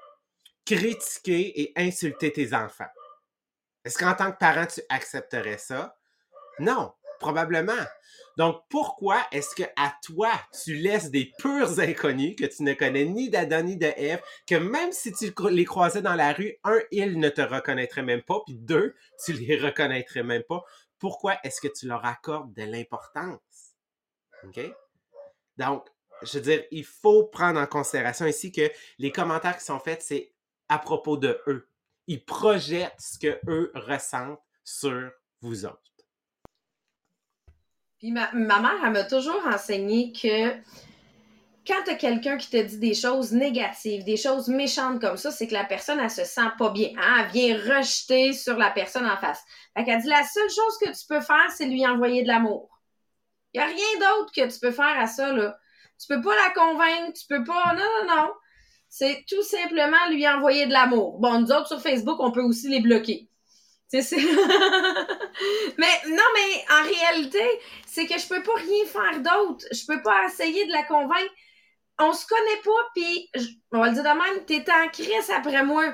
critiquer 0.64 1.61
et 1.61 1.73
insulter 1.76 2.33
tes 2.33 2.54
enfants? 2.54 2.85
Est-ce 3.85 3.99
qu'en 3.99 4.14
tant 4.14 4.33
que 4.33 4.38
parent, 4.38 4.66
tu 4.66 4.80
accepterais 4.88 5.59
ça? 5.59 5.97
Non. 6.59 6.92
Probablement. 7.21 7.73
Donc, 8.37 8.62
pourquoi 8.68 9.25
est-ce 9.33 9.54
que 9.54 9.62
à 9.76 9.94
toi, 10.02 10.30
tu 10.64 10.75
laisses 10.75 11.11
des 11.11 11.33
purs 11.38 11.78
inconnus 11.78 12.37
que 12.37 12.44
tu 12.44 12.62
ne 12.64 12.75
connais 12.75 13.04
ni 13.04 13.30
d'Adam 13.30 13.62
ni 13.62 13.76
de 13.76 13.87
Ève, 13.97 14.21
que 14.47 14.56
même 14.56 14.92
si 14.92 15.12
tu 15.12 15.33
les 15.50 15.64
croisais 15.64 16.02
dans 16.02 16.16
la 16.16 16.33
rue, 16.33 16.56
un, 16.64 16.78
ils 16.90 17.18
ne 17.18 17.28
te 17.28 17.40
reconnaîtraient 17.40 18.02
même 18.02 18.23
pas, 18.23 18.40
puis 18.44 18.56
deux, 18.56 18.94
tu 19.25 19.33
les 19.33 19.56
reconnaîtrais 19.56 20.23
même 20.23 20.42
pas. 20.42 20.64
Pourquoi 20.99 21.38
est-ce 21.44 21.61
que 21.61 21.68
tu 21.68 21.87
leur 21.87 22.04
accordes 22.04 22.52
de 22.52 22.64
l'importance? 22.64 23.75
OK? 24.42 24.61
Donc, 25.56 25.87
je 26.23 26.38
veux 26.38 26.44
dire, 26.44 26.64
il 26.71 26.85
faut 26.85 27.25
prendre 27.25 27.61
en 27.61 27.66
considération 27.66 28.26
ici 28.26 28.52
que 28.52 28.71
les 28.99 29.12
commentaires 29.12 29.56
qui 29.56 29.64
sont 29.64 29.80
faits, 29.80 30.02
c'est 30.02 30.34
à 30.68 30.78
propos 30.78 31.16
de 31.16 31.40
eux. 31.47 31.68
Ils 32.06 32.25
projettent 32.25 32.94
ce 32.99 33.18
que 33.18 33.40
eux 33.49 33.73
ressentent 33.75 34.40
sur 34.62 35.11
vous 35.40 35.64
autres. 35.64 35.80
Puis 37.99 38.12
ma, 38.12 38.30
mère, 38.33 38.80
elle 38.85 38.92
m'a 38.92 39.04
toujours 39.04 39.40
enseigné 39.47 40.12
que 40.12 40.50
quand 41.66 41.83
tu 41.85 41.90
as 41.90 41.94
quelqu'un 41.94 42.37
qui 42.37 42.50
te 42.50 42.62
dit 42.62 42.78
des 42.78 42.94
choses 42.94 43.33
négatives, 43.33 44.04
des 44.04 44.18
choses 44.18 44.49
méchantes 44.49 45.00
comme 45.00 45.16
ça, 45.16 45.30
c'est 45.30 45.47
que 45.47 45.54
la 45.54 45.64
personne, 45.64 45.99
elle 45.99 46.11
se 46.11 46.25
sent 46.25 46.50
pas 46.59 46.68
bien. 46.71 46.90
Hein? 46.99 47.25
Elle 47.25 47.30
vient 47.33 47.78
rejeter 47.78 48.35
sur 48.35 48.59
la 48.59 48.71
personne 48.71 49.06
en 49.06 49.16
face. 49.16 49.42
Fait 49.75 49.85
qu'elle 49.85 50.02
dit 50.02 50.09
la 50.09 50.23
seule 50.23 50.50
chose 50.50 50.78
que 50.83 50.90
tu 50.90 51.06
peux 51.09 51.23
faire, 51.23 51.50
c'est 51.56 51.64
lui 51.64 51.87
envoyer 51.87 52.23
de 52.23 52.28
l'amour. 52.28 52.68
Il 53.54 53.59
n'y 53.59 53.64
a 53.64 53.68
rien 53.68 53.99
d'autre 53.99 54.33
que 54.35 54.52
tu 54.52 54.61
peux 54.61 54.73
faire 54.73 54.99
à 54.99 55.06
ça, 55.06 55.33
là. 55.33 55.56
Tu 55.99 56.06
peux 56.09 56.21
pas 56.21 56.35
la 56.35 56.50
convaincre, 56.50 57.18
tu 57.18 57.26
peux 57.26 57.44
pas. 57.44 57.75
Non, 57.75 58.06
non, 58.06 58.16
non. 58.16 58.33
C'est 58.97 59.25
tout 59.29 59.43
simplement 59.43 60.09
lui 60.09 60.25
envoyer 60.29 60.67
de 60.67 60.73
l'amour. 60.73 61.19
Bon, 61.19 61.41
nous 61.41 61.51
autres 61.51 61.67
sur 61.67 61.81
Facebook, 61.81 62.15
on 62.21 62.31
peut 62.31 62.45
aussi 62.45 62.69
les 62.69 62.79
bloquer. 62.79 63.29
mais 63.93 64.01
non, 66.07 66.29
mais 66.35 66.65
en 66.71 66.85
réalité, 66.85 67.43
c'est 67.89 68.07
que 68.07 68.17
je 68.17 68.29
peux 68.29 68.45
pas 68.45 68.55
rien 68.55 68.85
faire 68.87 69.21
d'autre. 69.21 69.67
Je 69.73 69.85
peux 69.85 70.01
pas 70.01 70.27
essayer 70.29 70.65
de 70.67 70.71
la 70.71 70.85
convaincre. 70.85 71.33
On 71.99 72.13
se 72.13 72.25
connaît 72.25 72.63
pas, 72.65 72.71
puis 72.95 73.29
on 73.73 73.81
va 73.81 73.89
le 73.89 73.95
dire 73.95 74.05
de 74.05 74.09
même, 74.11 74.45
t'es 74.47 74.65
en 74.71 74.89
crise 74.89 75.29
après 75.37 75.65
moi. 75.65 75.93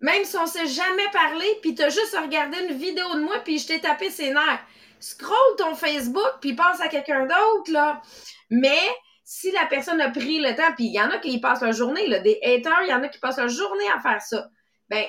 Même 0.00 0.24
si 0.26 0.36
on 0.36 0.46
s'est 0.46 0.66
jamais 0.66 1.08
parlé, 1.14 1.46
puis 1.62 1.74
t'as 1.74 1.88
juste 1.88 2.14
regardé 2.20 2.58
une 2.68 2.76
vidéo 2.76 3.14
de 3.14 3.20
moi, 3.20 3.38
puis 3.38 3.58
je 3.58 3.68
t'ai 3.68 3.80
tapé 3.80 4.10
ses 4.10 4.34
nerfs. 4.34 4.66
Scroll 5.00 5.56
ton 5.56 5.74
Facebook, 5.74 6.40
puis 6.42 6.52
passe 6.52 6.82
à 6.82 6.88
quelqu'un 6.88 7.22
d'autre, 7.22 7.72
là. 7.72 8.02
Mais 8.50 8.82
si 9.24 9.50
la 9.52 9.64
personne 9.66 10.00
a 10.02 10.10
pris 10.10 10.38
le 10.38 10.54
temps, 10.54 10.74
puis 10.76 10.84
il 10.84 10.92
y 10.92 11.00
en 11.00 11.10
a 11.10 11.18
qui 11.18 11.40
passent 11.40 11.62
leur 11.62 11.72
journée, 11.72 12.06
là, 12.08 12.20
des 12.20 12.38
haters, 12.42 12.82
il 12.82 12.90
y 12.90 12.94
en 12.94 13.02
a 13.02 13.08
qui 13.08 13.18
passent 13.18 13.38
leur 13.38 13.48
journée 13.48 13.88
à 13.96 14.00
faire 14.00 14.20
ça. 14.20 14.50
Ben, 14.90 15.04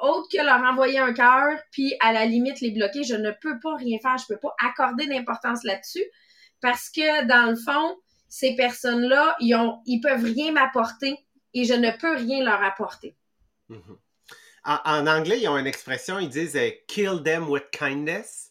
autre 0.00 0.28
que 0.32 0.44
leur 0.44 0.60
envoyer 0.62 0.98
un 0.98 1.12
cœur, 1.12 1.58
puis 1.70 1.94
à 2.00 2.12
la 2.12 2.26
limite 2.26 2.60
les 2.60 2.72
bloquer, 2.72 3.04
je 3.04 3.14
ne 3.14 3.30
peux 3.30 3.58
pas 3.60 3.76
rien 3.76 3.98
faire, 4.02 4.16
je 4.18 4.26
peux 4.26 4.40
pas 4.40 4.54
accorder 4.64 5.06
d'importance 5.06 5.62
là-dessus, 5.62 6.04
parce 6.60 6.90
que 6.90 7.26
dans 7.26 7.50
le 7.50 7.56
fond, 7.56 7.96
ces 8.28 8.56
personnes-là, 8.56 9.36
ils 9.40 9.54
ont, 9.54 9.80
ils 9.86 10.00
peuvent 10.00 10.24
rien 10.24 10.52
m'apporter 10.52 11.16
et 11.54 11.64
je 11.64 11.74
ne 11.74 11.90
peux 11.92 12.16
rien 12.16 12.44
leur 12.44 12.62
apporter. 12.62 13.16
Mm-hmm. 13.70 13.98
en, 14.64 15.06
anglais, 15.06 15.40
ils 15.40 15.48
ont 15.48 15.58
une 15.58 15.66
expression, 15.66 16.18
ils 16.18 16.28
disent 16.28 16.56
euh, 16.56 16.70
kill 16.88 17.22
them 17.24 17.48
with 17.48 17.70
kindness. 17.70 18.50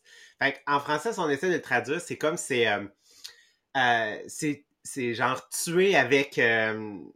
en 0.65 0.79
français, 0.79 1.11
si 1.11 1.19
on 1.19 1.29
essaie 1.29 1.51
de 1.51 1.57
traduire, 1.57 1.99
c'est 1.99 2.17
comme 2.17 2.37
c'est 2.37 2.67
euh, 2.67 2.85
euh, 3.77 4.17
c'est 4.27 4.65
genre 5.13 5.47
tuer 5.49 5.95
avec 5.95 6.39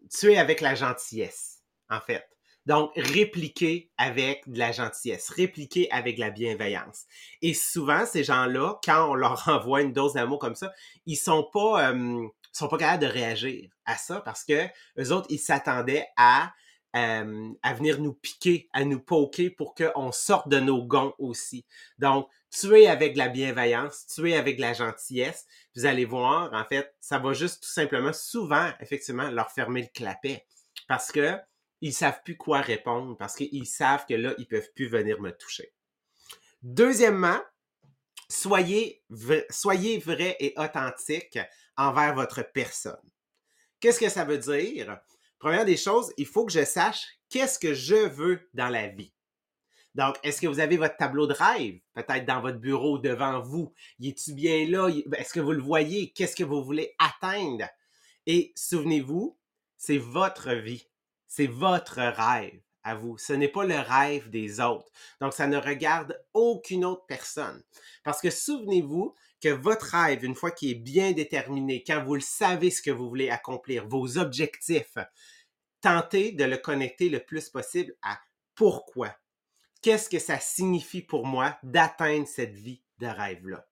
tuer 0.10 0.38
avec 0.38 0.62
la 0.62 0.76
gentillesse, 0.76 1.60
en 1.90 2.00
fait. 2.00 2.26
Donc, 2.68 2.92
répliquer 2.96 3.92
avec 3.98 4.48
de 4.48 4.60
la 4.60 4.72
gentillesse, 4.72 5.30
répliquer 5.30 5.90
avec 5.92 6.16
de 6.18 6.22
la 6.22 6.30
bienveillance. 6.30 7.06
Et 7.42 7.56
souvent, 7.56 8.06
ces 8.06 8.24
gens-là, 8.24 8.80
quand 8.86 9.10
on 9.10 9.16
leur 9.16 9.48
envoie 9.48 9.82
une 9.82 9.94
dose 9.94 10.14
d'amour 10.14 10.40
comme 10.40 10.56
ça, 10.56 10.72
ils 11.06 11.16
sont 11.16 11.50
pas, 11.52 11.92
euh, 11.92 12.28
sont 12.52 12.68
pas 12.68 12.78
capables 12.78 13.04
de 13.04 13.08
réagir 13.08 13.70
à 13.86 13.96
ça 13.96 14.22
parce 14.22 14.44
que 14.44 14.68
eux 15.00 15.12
autres, 15.12 15.28
ils 15.30 15.40
s'attendaient 15.40 16.08
à, 16.18 16.54
euh, 16.96 17.54
à 17.64 17.74
venir 17.74 18.00
nous 18.00 18.14
piquer, 18.14 18.70
à 18.74 18.84
nous 18.84 19.00
poker 19.00 19.50
pour 19.56 19.76
qu'on 19.76 20.12
sorte 20.12 20.50
de 20.50 20.60
nos 20.60 20.84
gonds 20.84 21.14
aussi. 21.20 21.66
Donc, 22.00 22.28
tuer 22.50 22.88
avec 22.88 23.16
la 23.16 23.30
bienveillance, 23.30 24.08
tuer 24.08 24.36
avec 24.36 24.60
la 24.60 24.74
gentillesse, 24.74 25.46
vous 25.76 25.86
allez 25.86 26.06
voir, 26.06 26.54
en 26.54 26.66
fait, 26.66 26.94
ça 27.00 27.20
va 27.20 27.34
juste 27.34 27.64
tout 27.64 27.70
simplement, 27.70 28.14
souvent, 28.14 28.72
effectivement, 28.80 29.30
leur 29.32 29.52
fermer 29.52 29.82
le 29.84 29.88
clapet. 29.94 30.46
Parce 30.88 31.12
que 31.12 31.38
ils 31.82 31.94
savent 31.94 32.22
plus 32.24 32.38
quoi 32.38 32.62
répondre 32.62 33.18
parce 33.18 33.36
qu'ils 33.36 33.66
savent 33.66 34.06
que 34.06 34.14
là, 34.14 34.34
ils 34.38 34.48
peuvent 34.48 34.72
plus 34.76 34.88
venir 34.88 35.20
me 35.20 35.32
toucher. 35.32 35.74
Deuxièmement, 36.62 37.40
soyez, 38.30 39.04
soyez 39.50 39.98
vrai 39.98 40.38
et 40.40 40.54
authentique 40.58 41.40
envers 41.76 42.14
votre 42.14 42.44
personne. 42.44 43.02
Qu'est-ce 43.80 44.00
que 44.00 44.10
ça 44.10 44.24
veut 44.24 44.38
dire? 44.38 45.00
Première 45.42 45.66
des 45.66 45.76
choses, 45.76 46.14
il 46.18 46.28
faut 46.28 46.46
que 46.46 46.52
je 46.52 46.64
sache 46.64 47.04
qu'est-ce 47.28 47.58
que 47.58 47.74
je 47.74 47.96
veux 47.96 48.48
dans 48.54 48.70
la 48.70 48.90
vie. 48.90 49.12
Donc, 49.96 50.16
est-ce 50.22 50.40
que 50.40 50.46
vous 50.46 50.60
avez 50.60 50.78
votre 50.78 50.96
tableau 50.98 51.26
de 51.26 51.34
rêve, 51.34 51.80
peut-être 51.96 52.28
dans 52.28 52.42
votre 52.42 52.60
bureau 52.60 53.00
devant 53.00 53.42
vous? 53.42 53.74
Y 53.98 54.10
est-tu 54.10 54.34
bien 54.34 54.68
là? 54.70 54.88
Est-ce 55.18 55.34
que 55.34 55.40
vous 55.40 55.54
le 55.54 55.62
voyez? 55.62 56.12
Qu'est-ce 56.12 56.36
que 56.36 56.44
vous 56.44 56.64
voulez 56.64 56.94
atteindre? 57.00 57.66
Et 58.28 58.54
souvenez-vous, 58.56 59.36
c'est 59.78 59.98
votre 59.98 60.54
vie. 60.54 60.88
C'est 61.28 61.48
votre 61.48 61.96
rêve 61.96 62.62
à 62.84 62.96
vous. 62.96 63.18
Ce 63.18 63.34
n'est 63.34 63.48
pas 63.48 63.66
le 63.66 63.80
rêve 63.80 64.30
des 64.30 64.60
autres. 64.60 64.92
Donc, 65.20 65.34
ça 65.34 65.48
ne 65.48 65.58
regarde 65.58 66.20
aucune 66.34 66.86
autre 66.86 67.06
personne. 67.08 67.64
Parce 68.04 68.22
que 68.22 68.30
souvenez-vous 68.30 69.14
que 69.42 69.50
votre 69.50 69.96
rêve, 69.96 70.24
une 70.24 70.36
fois 70.36 70.52
qu'il 70.52 70.72
est 70.72 70.76
bien 70.76 71.12
déterminé, 71.12 71.84
quand 71.84 72.04
vous 72.04 72.16
le 72.16 72.22
savez 72.22 72.72
ce 72.72 72.82
que 72.82 72.92
vous 72.92 73.10
voulez 73.10 73.30
accomplir, 73.30 73.88
vos 73.88 74.18
objectifs, 74.18 74.98
tentez 75.82 76.32
de 76.32 76.44
le 76.44 76.58
connecter 76.58 77.10
le 77.10 77.20
plus 77.20 77.50
possible 77.50 77.96
à 78.02 78.20
pourquoi. 78.56 79.16
Qu'est-ce 79.82 80.10
que 80.10 80.20
ça 80.20 80.40
signifie 80.40 81.02
pour 81.02 81.26
moi 81.26 81.58
d'atteindre 81.64 82.28
cette 82.28 82.56
vie 82.56 82.84
de 83.00 83.08
rêve-là? 83.08 83.66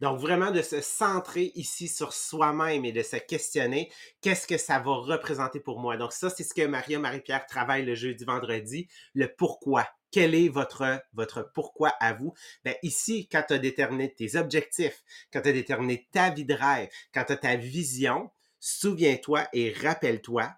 Donc, 0.00 0.20
vraiment 0.20 0.50
de 0.50 0.62
se 0.62 0.80
centrer 0.80 1.52
ici 1.54 1.88
sur 1.88 2.12
soi-même 2.12 2.84
et 2.84 2.92
de 2.92 3.02
se 3.02 3.16
questionner 3.16 3.90
qu'est-ce 4.20 4.46
que 4.46 4.58
ça 4.58 4.78
va 4.78 4.94
représenter 4.94 5.60
pour 5.60 5.80
moi? 5.80 5.96
Donc, 5.96 6.12
ça, 6.12 6.30
c'est 6.30 6.44
ce 6.44 6.54
que 6.54 6.66
Maria 6.66 6.98
Marie-Pierre 6.98 7.46
travaille 7.46 7.84
le 7.84 7.94
jeudi, 7.94 8.24
vendredi, 8.24 8.88
le 9.14 9.34
pourquoi. 9.34 9.88
Quel 10.10 10.34
est 10.34 10.48
votre, 10.48 11.02
votre 11.12 11.50
pourquoi 11.52 11.90
à 12.00 12.14
vous? 12.14 12.32
Ben, 12.64 12.74
ici, 12.82 13.28
quand 13.30 13.42
tu 13.46 13.54
as 13.54 13.58
déterminé 13.58 14.14
tes 14.14 14.36
objectifs, 14.36 15.02
quand 15.32 15.42
tu 15.42 15.50
as 15.50 15.52
déterminé 15.52 16.08
ta 16.12 16.30
vie 16.30 16.46
de 16.46 16.54
rêve, 16.54 16.88
quand 17.12 17.24
tu 17.24 17.32
as 17.32 17.36
ta 17.36 17.56
vision, 17.56 18.30
souviens-toi 18.60 19.46
et 19.52 19.72
rappelle-toi 19.72 20.50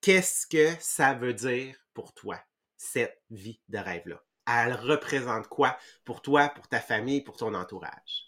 qu'est-ce 0.00 0.46
que 0.46 0.74
ça 0.80 1.14
veut 1.14 1.34
dire 1.34 1.76
pour 1.94 2.14
toi, 2.14 2.40
cette 2.76 3.22
vie 3.30 3.60
de 3.68 3.78
rêve-là? 3.78 4.22
Elle 4.48 4.74
représente 4.74 5.48
quoi 5.48 5.76
pour 6.04 6.22
toi, 6.22 6.48
pour 6.48 6.68
ta 6.68 6.80
famille, 6.80 7.20
pour 7.20 7.36
ton 7.36 7.54
entourage? 7.54 8.25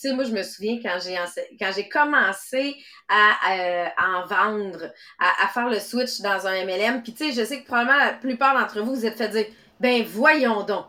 Tu 0.00 0.08
sais, 0.08 0.14
moi, 0.14 0.24
je 0.24 0.32
me 0.32 0.42
souviens 0.42 0.78
quand 0.82 0.98
j'ai 1.02 1.16
quand 1.58 1.70
j'ai 1.74 1.88
commencé 1.88 2.76
à, 3.08 3.92
en 3.98 4.26
vendre, 4.26 4.92
à, 5.18 5.48
faire 5.48 5.68
le 5.68 5.80
switch 5.80 6.20
dans 6.20 6.46
un 6.46 6.64
MLM, 6.64 7.02
puis 7.02 7.14
tu 7.14 7.24
sais, 7.24 7.40
je 7.40 7.46
sais 7.46 7.62
que 7.62 7.66
probablement 7.66 7.98
la 7.98 8.12
plupart 8.12 8.58
d'entre 8.58 8.80
vous, 8.80 8.94
vous 8.94 9.06
êtes 9.06 9.16
fait 9.18 9.28
dire, 9.28 9.46
ben 9.80 10.04
voyons 10.04 10.62
donc, 10.62 10.86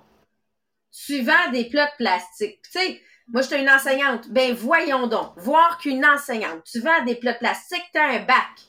tu 0.92 1.22
vends 1.22 1.52
des 1.52 1.66
plats 1.66 1.88
de 1.88 1.98
plastique. 1.98 2.62
Tu 2.64 2.80
sais, 2.80 3.02
moi, 3.28 3.42
j'étais 3.42 3.62
une 3.62 3.70
enseignante, 3.70 4.30
ben 4.30 4.54
voyons 4.54 5.08
donc, 5.08 5.34
voir 5.38 5.78
qu'une 5.78 6.06
enseignante, 6.06 6.64
tu 6.64 6.80
vends 6.80 7.04
des 7.06 7.16
plats 7.16 7.34
de 7.34 7.40
plastique, 7.40 7.84
t'as 7.94 8.16
un 8.16 8.20
bac. 8.20 8.68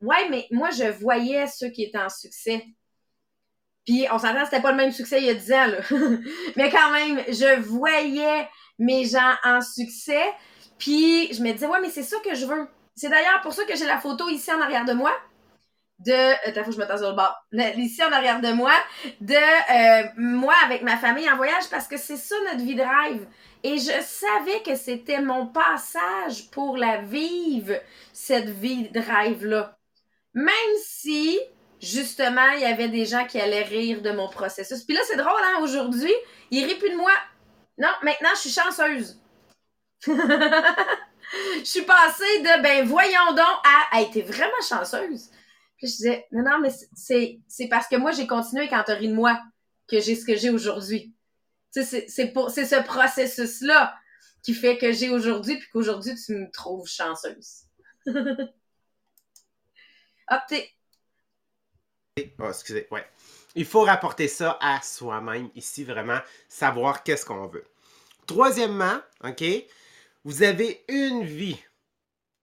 Ouais, 0.00 0.28
mais 0.28 0.46
moi, 0.50 0.70
je 0.70 0.84
voyais 0.84 1.46
ceux 1.46 1.70
qui 1.70 1.84
étaient 1.84 1.98
en 1.98 2.10
succès. 2.10 2.64
Puis 3.86 4.06
on 4.10 4.18
s'entend, 4.18 4.44
c'était 4.44 4.62
pas 4.62 4.70
le 4.70 4.76
même 4.76 4.92
succès 4.92 5.18
il 5.18 5.26
y 5.26 5.30
a 5.30 5.34
10 5.34 5.52
ans, 5.52 5.66
là. 5.66 5.78
mais 6.56 6.70
quand 6.70 6.90
même, 6.92 7.22
je 7.28 7.60
voyais 7.60 8.48
mes 8.78 9.04
gens 9.04 9.34
en 9.44 9.60
succès. 9.60 10.32
Puis 10.78 11.32
je 11.32 11.42
me 11.42 11.52
disais, 11.52 11.66
ouais, 11.66 11.80
mais 11.80 11.90
c'est 11.90 12.02
ça 12.02 12.16
que 12.24 12.34
je 12.34 12.46
veux. 12.46 12.68
C'est 12.94 13.08
d'ailleurs 13.08 13.40
pour 13.42 13.52
ça 13.52 13.64
que 13.64 13.76
j'ai 13.76 13.86
la 13.86 13.98
photo 13.98 14.28
ici 14.28 14.52
en 14.52 14.60
arrière 14.60 14.84
de 14.84 14.92
moi. 14.92 15.12
De. 16.00 16.48
Attends, 16.48 16.64
faut 16.64 16.70
que 16.70 16.76
je 16.76 16.80
me 16.80 16.96
sur 16.96 17.10
le 17.10 17.16
bord. 17.16 17.34
Ici 17.76 18.02
en 18.04 18.12
arrière 18.12 18.40
de 18.40 18.52
moi. 18.52 18.72
De 19.20 19.34
euh, 19.34 20.08
moi 20.16 20.54
avec 20.64 20.82
ma 20.82 20.96
famille 20.96 21.28
en 21.30 21.36
voyage 21.36 21.68
parce 21.70 21.86
que 21.86 21.96
c'est 21.96 22.16
ça 22.16 22.34
notre 22.44 22.64
vie 22.64 22.74
de 22.74 22.82
rêve. 22.82 23.26
Et 23.62 23.78
je 23.78 23.92
savais 24.02 24.62
que 24.64 24.76
c'était 24.76 25.22
mon 25.22 25.46
passage 25.46 26.50
pour 26.50 26.76
la 26.76 26.98
vivre, 26.98 27.74
cette 28.12 28.50
vie 28.50 28.90
de 28.90 29.00
rêve-là. 29.00 29.78
Même 30.34 30.76
si, 30.84 31.40
justement, 31.80 32.50
il 32.56 32.60
y 32.60 32.66
avait 32.66 32.88
des 32.88 33.06
gens 33.06 33.26
qui 33.26 33.40
allaient 33.40 33.62
rire 33.62 34.02
de 34.02 34.10
mon 34.10 34.28
processus. 34.28 34.82
Puis 34.82 34.94
là, 34.94 35.00
c'est 35.06 35.16
drôle, 35.16 35.40
hein, 35.44 35.60
aujourd'hui, 35.62 36.12
ils 36.50 36.64
rient 36.64 36.78
plus 36.78 36.90
de 36.90 36.96
moi. 36.96 37.12
Non, 37.78 37.88
maintenant, 38.02 38.30
je 38.34 38.40
suis 38.40 38.50
chanceuse. 38.50 39.20
je 40.06 41.64
suis 41.64 41.82
passée 41.82 42.40
de, 42.40 42.62
ben, 42.62 42.86
voyons 42.86 43.34
donc, 43.34 43.56
à, 43.92 44.00
être 44.02 44.20
vraiment 44.20 44.60
chanceuse. 44.66 45.30
Puis 45.76 45.88
je 45.88 45.96
disais, 45.96 46.26
non, 46.30 46.42
non, 46.42 46.60
mais 46.60 46.70
c'est, 46.94 47.40
parce 47.68 47.88
que 47.88 47.96
moi, 47.96 48.12
j'ai 48.12 48.26
continué 48.26 48.68
quand 48.68 48.82
t'as 48.86 48.96
de 48.96 49.08
moi 49.08 49.40
que 49.88 50.00
j'ai 50.00 50.14
ce 50.14 50.24
que 50.24 50.36
j'ai 50.36 50.50
aujourd'hui. 50.50 51.14
C'est 51.70 52.08
ce 52.08 52.82
processus-là. 52.84 53.96
qui 54.42 54.54
fait 54.54 54.78
que 54.78 54.92
j'ai 54.92 55.10
aujourd'hui, 55.10 55.58
puis 55.58 55.68
qu'aujourd'hui, 55.72 56.14
tu 56.14 56.34
me 56.34 56.50
trouves 56.50 56.86
chanceuse. 56.86 57.62
Hop, 60.30 60.40
t'es. 60.48 60.70
Oh, 62.38 62.48
excusez, 62.48 62.86
ouais. 62.90 63.04
Il 63.54 63.64
faut 63.64 63.82
rapporter 63.82 64.28
ça 64.28 64.58
à 64.60 64.80
soi-même 64.82 65.48
ici, 65.54 65.84
vraiment, 65.84 66.18
savoir 66.48 67.02
qu'est-ce 67.02 67.24
qu'on 67.24 67.46
veut. 67.46 67.66
Troisièmement, 68.26 68.98
vous 70.24 70.42
avez 70.42 70.84
une 70.88 71.24
vie. 71.24 71.62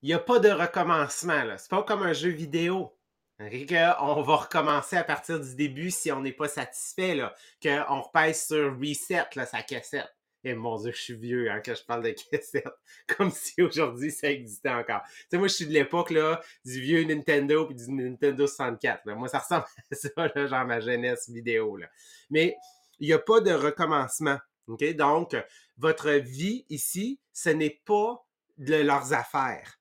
Il 0.01 0.07
n'y 0.07 0.13
a 0.13 0.19
pas 0.19 0.39
de 0.39 0.49
recommencement, 0.49 1.43
là. 1.43 1.57
C'est 1.57 1.69
pas 1.69 1.83
comme 1.83 2.03
un 2.03 2.13
jeu 2.13 2.29
vidéo. 2.29 2.95
On 3.39 4.21
va 4.21 4.35
recommencer 4.35 4.95
à 4.95 5.03
partir 5.03 5.39
du 5.39 5.55
début 5.55 5.91
si 5.91 6.11
on 6.11 6.21
n'est 6.21 6.31
pas 6.31 6.47
satisfait. 6.47 7.19
Qu'on 7.61 8.01
repèse 8.01 8.47
sur 8.47 8.77
reset, 8.79 9.25
là, 9.35 9.45
sa 9.45 9.63
cassette. 9.63 10.15
Et 10.43 10.55
mon 10.55 10.77
Dieu, 10.77 10.91
je 10.91 11.01
suis 11.01 11.15
vieux 11.15 11.51
hein, 11.51 11.61
quand 11.63 11.75
je 11.75 11.83
parle 11.83 12.03
de 12.03 12.11
cassette. 12.31 12.65
Comme 13.07 13.31
si 13.31 13.61
aujourd'hui 13.61 14.11
ça 14.11 14.31
existait 14.31 14.69
encore. 14.69 15.01
Tu 15.03 15.27
sais, 15.29 15.37
moi, 15.37 15.47
je 15.47 15.53
suis 15.53 15.67
de 15.67 15.73
l'époque 15.73 16.09
là, 16.11 16.41
du 16.65 16.81
vieux 16.81 17.03
Nintendo 17.03 17.65
puis 17.65 17.75
du 17.75 17.91
Nintendo 17.91 18.47
64. 18.47 19.05
Moi, 19.15 19.27
ça 19.27 19.39
ressemble 19.39 19.65
à 19.91 19.95
ça, 19.95 20.09
là, 20.17 20.47
genre 20.47 20.65
ma 20.65 20.79
jeunesse 20.79 21.29
vidéo. 21.29 21.77
Là. 21.77 21.87
Mais 22.29 22.55
il 22.99 23.07
n'y 23.07 23.13
a 23.13 23.19
pas 23.19 23.39
de 23.39 23.51
recommencement. 23.51 24.37
OK? 24.67 24.83
Donc, 24.95 25.35
votre 25.77 26.11
vie 26.11 26.65
ici, 26.69 27.19
ce 27.33 27.49
n'est 27.49 27.81
pas 27.85 28.23
de 28.57 28.75
leurs 28.75 29.13
affaires. 29.13 29.79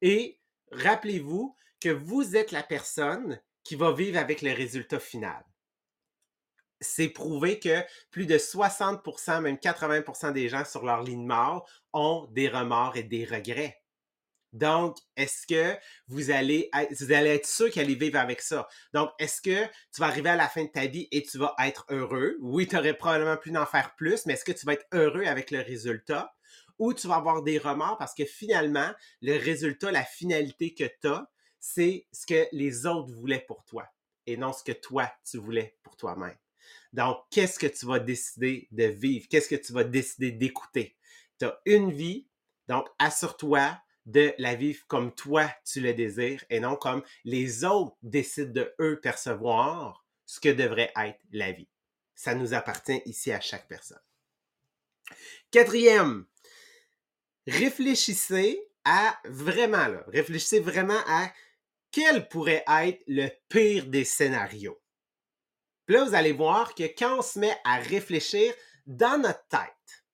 Et 0.00 0.38
rappelez-vous 0.72 1.54
que 1.80 1.90
vous 1.90 2.36
êtes 2.36 2.52
la 2.52 2.62
personne 2.62 3.40
qui 3.64 3.76
va 3.76 3.92
vivre 3.92 4.18
avec 4.18 4.42
le 4.42 4.52
résultat 4.52 4.98
final 4.98 5.44
c'est 6.82 7.08
prouvé 7.08 7.58
que 7.58 7.82
plus 8.10 8.26
de 8.26 8.38
60%, 8.38 9.40
même 9.40 9.56
80% 9.58 10.32
des 10.32 10.48
gens 10.48 10.64
sur 10.64 10.84
leur 10.84 11.02
ligne 11.02 11.26
mort 11.26 11.68
ont 11.92 12.28
des 12.32 12.48
remords 12.48 12.96
et 12.96 13.02
des 13.02 13.24
regrets. 13.24 13.78
Donc, 14.52 14.98
est-ce 15.16 15.46
que 15.46 15.78
vous 16.08 16.30
allez, 16.30 16.68
être, 16.74 16.92
vous 17.00 17.12
allez 17.12 17.30
être 17.30 17.46
sûr 17.46 17.70
qu'elle 17.70 17.94
vivre 17.96 18.18
avec 18.18 18.42
ça? 18.42 18.68
Donc, 18.92 19.10
est-ce 19.18 19.40
que 19.40 19.64
tu 19.66 20.00
vas 20.00 20.06
arriver 20.06 20.28
à 20.28 20.36
la 20.36 20.48
fin 20.48 20.64
de 20.64 20.68
ta 20.68 20.86
vie 20.86 21.08
et 21.10 21.22
tu 21.22 21.38
vas 21.38 21.54
être 21.60 21.86
heureux? 21.88 22.36
Oui, 22.40 22.66
tu 22.68 22.76
aurais 22.76 22.94
probablement 22.94 23.38
pu 23.38 23.56
en 23.56 23.64
faire 23.64 23.94
plus, 23.96 24.26
mais 24.26 24.34
est-ce 24.34 24.44
que 24.44 24.52
tu 24.52 24.66
vas 24.66 24.74
être 24.74 24.86
heureux 24.92 25.24
avec 25.24 25.50
le 25.50 25.60
résultat? 25.60 26.34
Ou 26.78 26.92
tu 26.92 27.06
vas 27.06 27.16
avoir 27.16 27.42
des 27.42 27.58
remords 27.58 27.96
parce 27.96 28.14
que 28.14 28.26
finalement, 28.26 28.90
le 29.22 29.38
résultat, 29.38 29.90
la 29.90 30.04
finalité 30.04 30.74
que 30.74 30.84
tu 30.84 31.08
as, 31.08 31.30
c'est 31.58 32.06
ce 32.12 32.26
que 32.26 32.46
les 32.52 32.86
autres 32.86 33.12
voulaient 33.12 33.44
pour 33.46 33.64
toi 33.64 33.88
et 34.26 34.36
non 34.36 34.52
ce 34.52 34.64
que 34.64 34.72
toi, 34.72 35.10
tu 35.24 35.38
voulais 35.38 35.78
pour 35.82 35.96
toi-même. 35.96 36.41
Donc, 36.92 37.18
qu'est-ce 37.30 37.58
que 37.58 37.66
tu 37.66 37.86
vas 37.86 37.98
décider 37.98 38.68
de 38.70 38.84
vivre? 38.84 39.26
Qu'est-ce 39.28 39.48
que 39.48 39.56
tu 39.56 39.72
vas 39.72 39.84
décider 39.84 40.30
d'écouter? 40.30 40.96
Tu 41.38 41.46
as 41.46 41.60
une 41.64 41.90
vie, 41.90 42.26
donc 42.68 42.86
assure-toi 42.98 43.78
de 44.06 44.34
la 44.38 44.54
vivre 44.54 44.84
comme 44.88 45.14
toi 45.14 45.48
tu 45.64 45.80
le 45.80 45.94
désires 45.94 46.44
et 46.50 46.60
non 46.60 46.76
comme 46.76 47.02
les 47.24 47.64
autres 47.64 47.96
décident 48.02 48.52
de 48.52 48.74
eux 48.80 49.00
percevoir 49.00 50.04
ce 50.26 50.40
que 50.40 50.48
devrait 50.48 50.92
être 50.96 51.20
la 51.30 51.52
vie. 51.52 51.68
Ça 52.14 52.34
nous 52.34 52.54
appartient 52.54 53.00
ici 53.06 53.32
à 53.32 53.40
chaque 53.40 53.68
personne. 53.68 54.00
Quatrième, 55.50 56.26
réfléchissez 57.46 58.60
à 58.84 59.18
vraiment, 59.24 59.88
là, 59.88 60.04
réfléchissez 60.08 60.60
vraiment 60.60 61.00
à 61.06 61.32
quel 61.90 62.28
pourrait 62.28 62.64
être 62.66 63.02
le 63.06 63.28
pire 63.48 63.86
des 63.86 64.04
scénarios. 64.04 64.81
Là, 65.92 66.04
vous 66.04 66.14
allez 66.14 66.32
voir 66.32 66.74
que 66.74 66.84
quand 66.84 67.18
on 67.18 67.20
se 67.20 67.38
met 67.38 67.54
à 67.64 67.76
réfléchir 67.76 68.54
dans 68.86 69.20
notre 69.20 69.46
tête, 69.48 70.06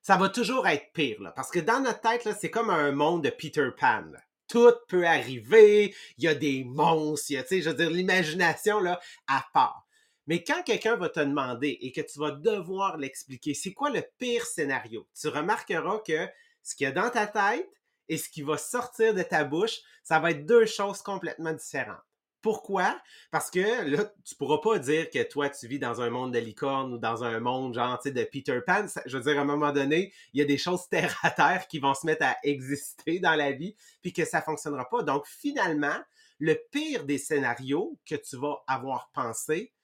ça 0.00 0.16
va 0.16 0.30
toujours 0.30 0.66
être 0.66 0.90
pire, 0.94 1.30
parce 1.36 1.50
que 1.50 1.58
dans 1.58 1.80
notre 1.80 2.00
tête, 2.00 2.26
c'est 2.40 2.48
comme 2.48 2.70
un 2.70 2.90
monde 2.90 3.22
de 3.22 3.28
Peter 3.28 3.68
Pan. 3.78 4.12
Tout 4.48 4.72
peut 4.88 5.06
arriver, 5.06 5.94
il 6.16 6.24
y 6.24 6.28
a 6.28 6.34
des 6.34 6.64
monstres, 6.64 7.32
il 7.32 7.44
y 7.50 7.60
je 7.60 7.68
veux 7.68 7.76
dire, 7.76 7.90
l'imagination, 7.90 8.80
là, 8.80 8.98
à 9.26 9.44
part. 9.52 9.86
Mais 10.26 10.42
quand 10.42 10.62
quelqu'un 10.62 10.96
va 10.96 11.10
te 11.10 11.20
demander 11.20 11.76
et 11.82 11.92
que 11.92 12.00
tu 12.00 12.18
vas 12.18 12.30
devoir 12.30 12.96
l'expliquer, 12.96 13.52
c'est 13.52 13.74
quoi 13.74 13.90
le 13.90 14.04
pire 14.16 14.46
scénario? 14.46 15.06
Tu 15.20 15.28
remarqueras 15.28 15.98
que 15.98 16.26
ce 16.62 16.74
qu'il 16.74 16.86
y 16.86 16.88
a 16.88 16.92
dans 16.92 17.10
ta 17.10 17.26
tête 17.26 17.68
et 18.08 18.16
ce 18.16 18.30
qui 18.30 18.40
va 18.40 18.56
sortir 18.56 19.12
de 19.12 19.22
ta 19.22 19.44
bouche, 19.44 19.80
ça 20.02 20.18
va 20.18 20.30
être 20.30 20.46
deux 20.46 20.64
choses 20.64 21.02
complètement 21.02 21.52
différentes. 21.52 22.00
Pourquoi? 22.46 22.96
Parce 23.32 23.50
que 23.50 23.90
là, 23.90 24.04
tu 24.24 24.36
pourras 24.36 24.58
pas 24.58 24.78
dire 24.78 25.10
que 25.10 25.20
toi, 25.24 25.50
tu 25.50 25.66
vis 25.66 25.80
dans 25.80 26.00
un 26.00 26.10
monde 26.10 26.32
de 26.32 26.38
licorne 26.38 26.94
ou 26.94 26.96
dans 26.96 27.24
un 27.24 27.40
monde 27.40 27.74
genre 27.74 28.00
de 28.04 28.22
Peter 28.22 28.60
Pan. 28.64 28.86
je 29.04 29.16
veux 29.16 29.24
dire, 29.24 29.40
à 29.40 29.42
un 29.42 29.44
moment 29.44 29.72
donné, 29.72 30.12
il 30.32 30.38
y 30.38 30.42
a 30.44 30.46
des 30.46 30.56
choses 30.56 30.86
terre 30.88 31.18
à 31.24 31.32
terre 31.32 31.66
qui 31.66 31.80
vont 31.80 31.92
se 31.92 32.06
mettre 32.06 32.24
à 32.24 32.36
exister 32.44 33.18
dans 33.18 33.34
la 33.34 33.50
vie, 33.50 33.74
puis 34.00 34.12
que 34.12 34.24
ça 34.24 34.40
fonctionnera 34.40 34.88
pas. 34.88 35.02
Donc, 35.02 35.26
finalement, 35.26 35.98
le 36.38 36.54
pire 36.70 37.02
des 37.02 37.18
scénarios 37.18 37.98
que 38.08 38.14
tu 38.14 38.36
vas 38.36 38.62
avoir 38.68 39.10
pensé, 39.12 39.74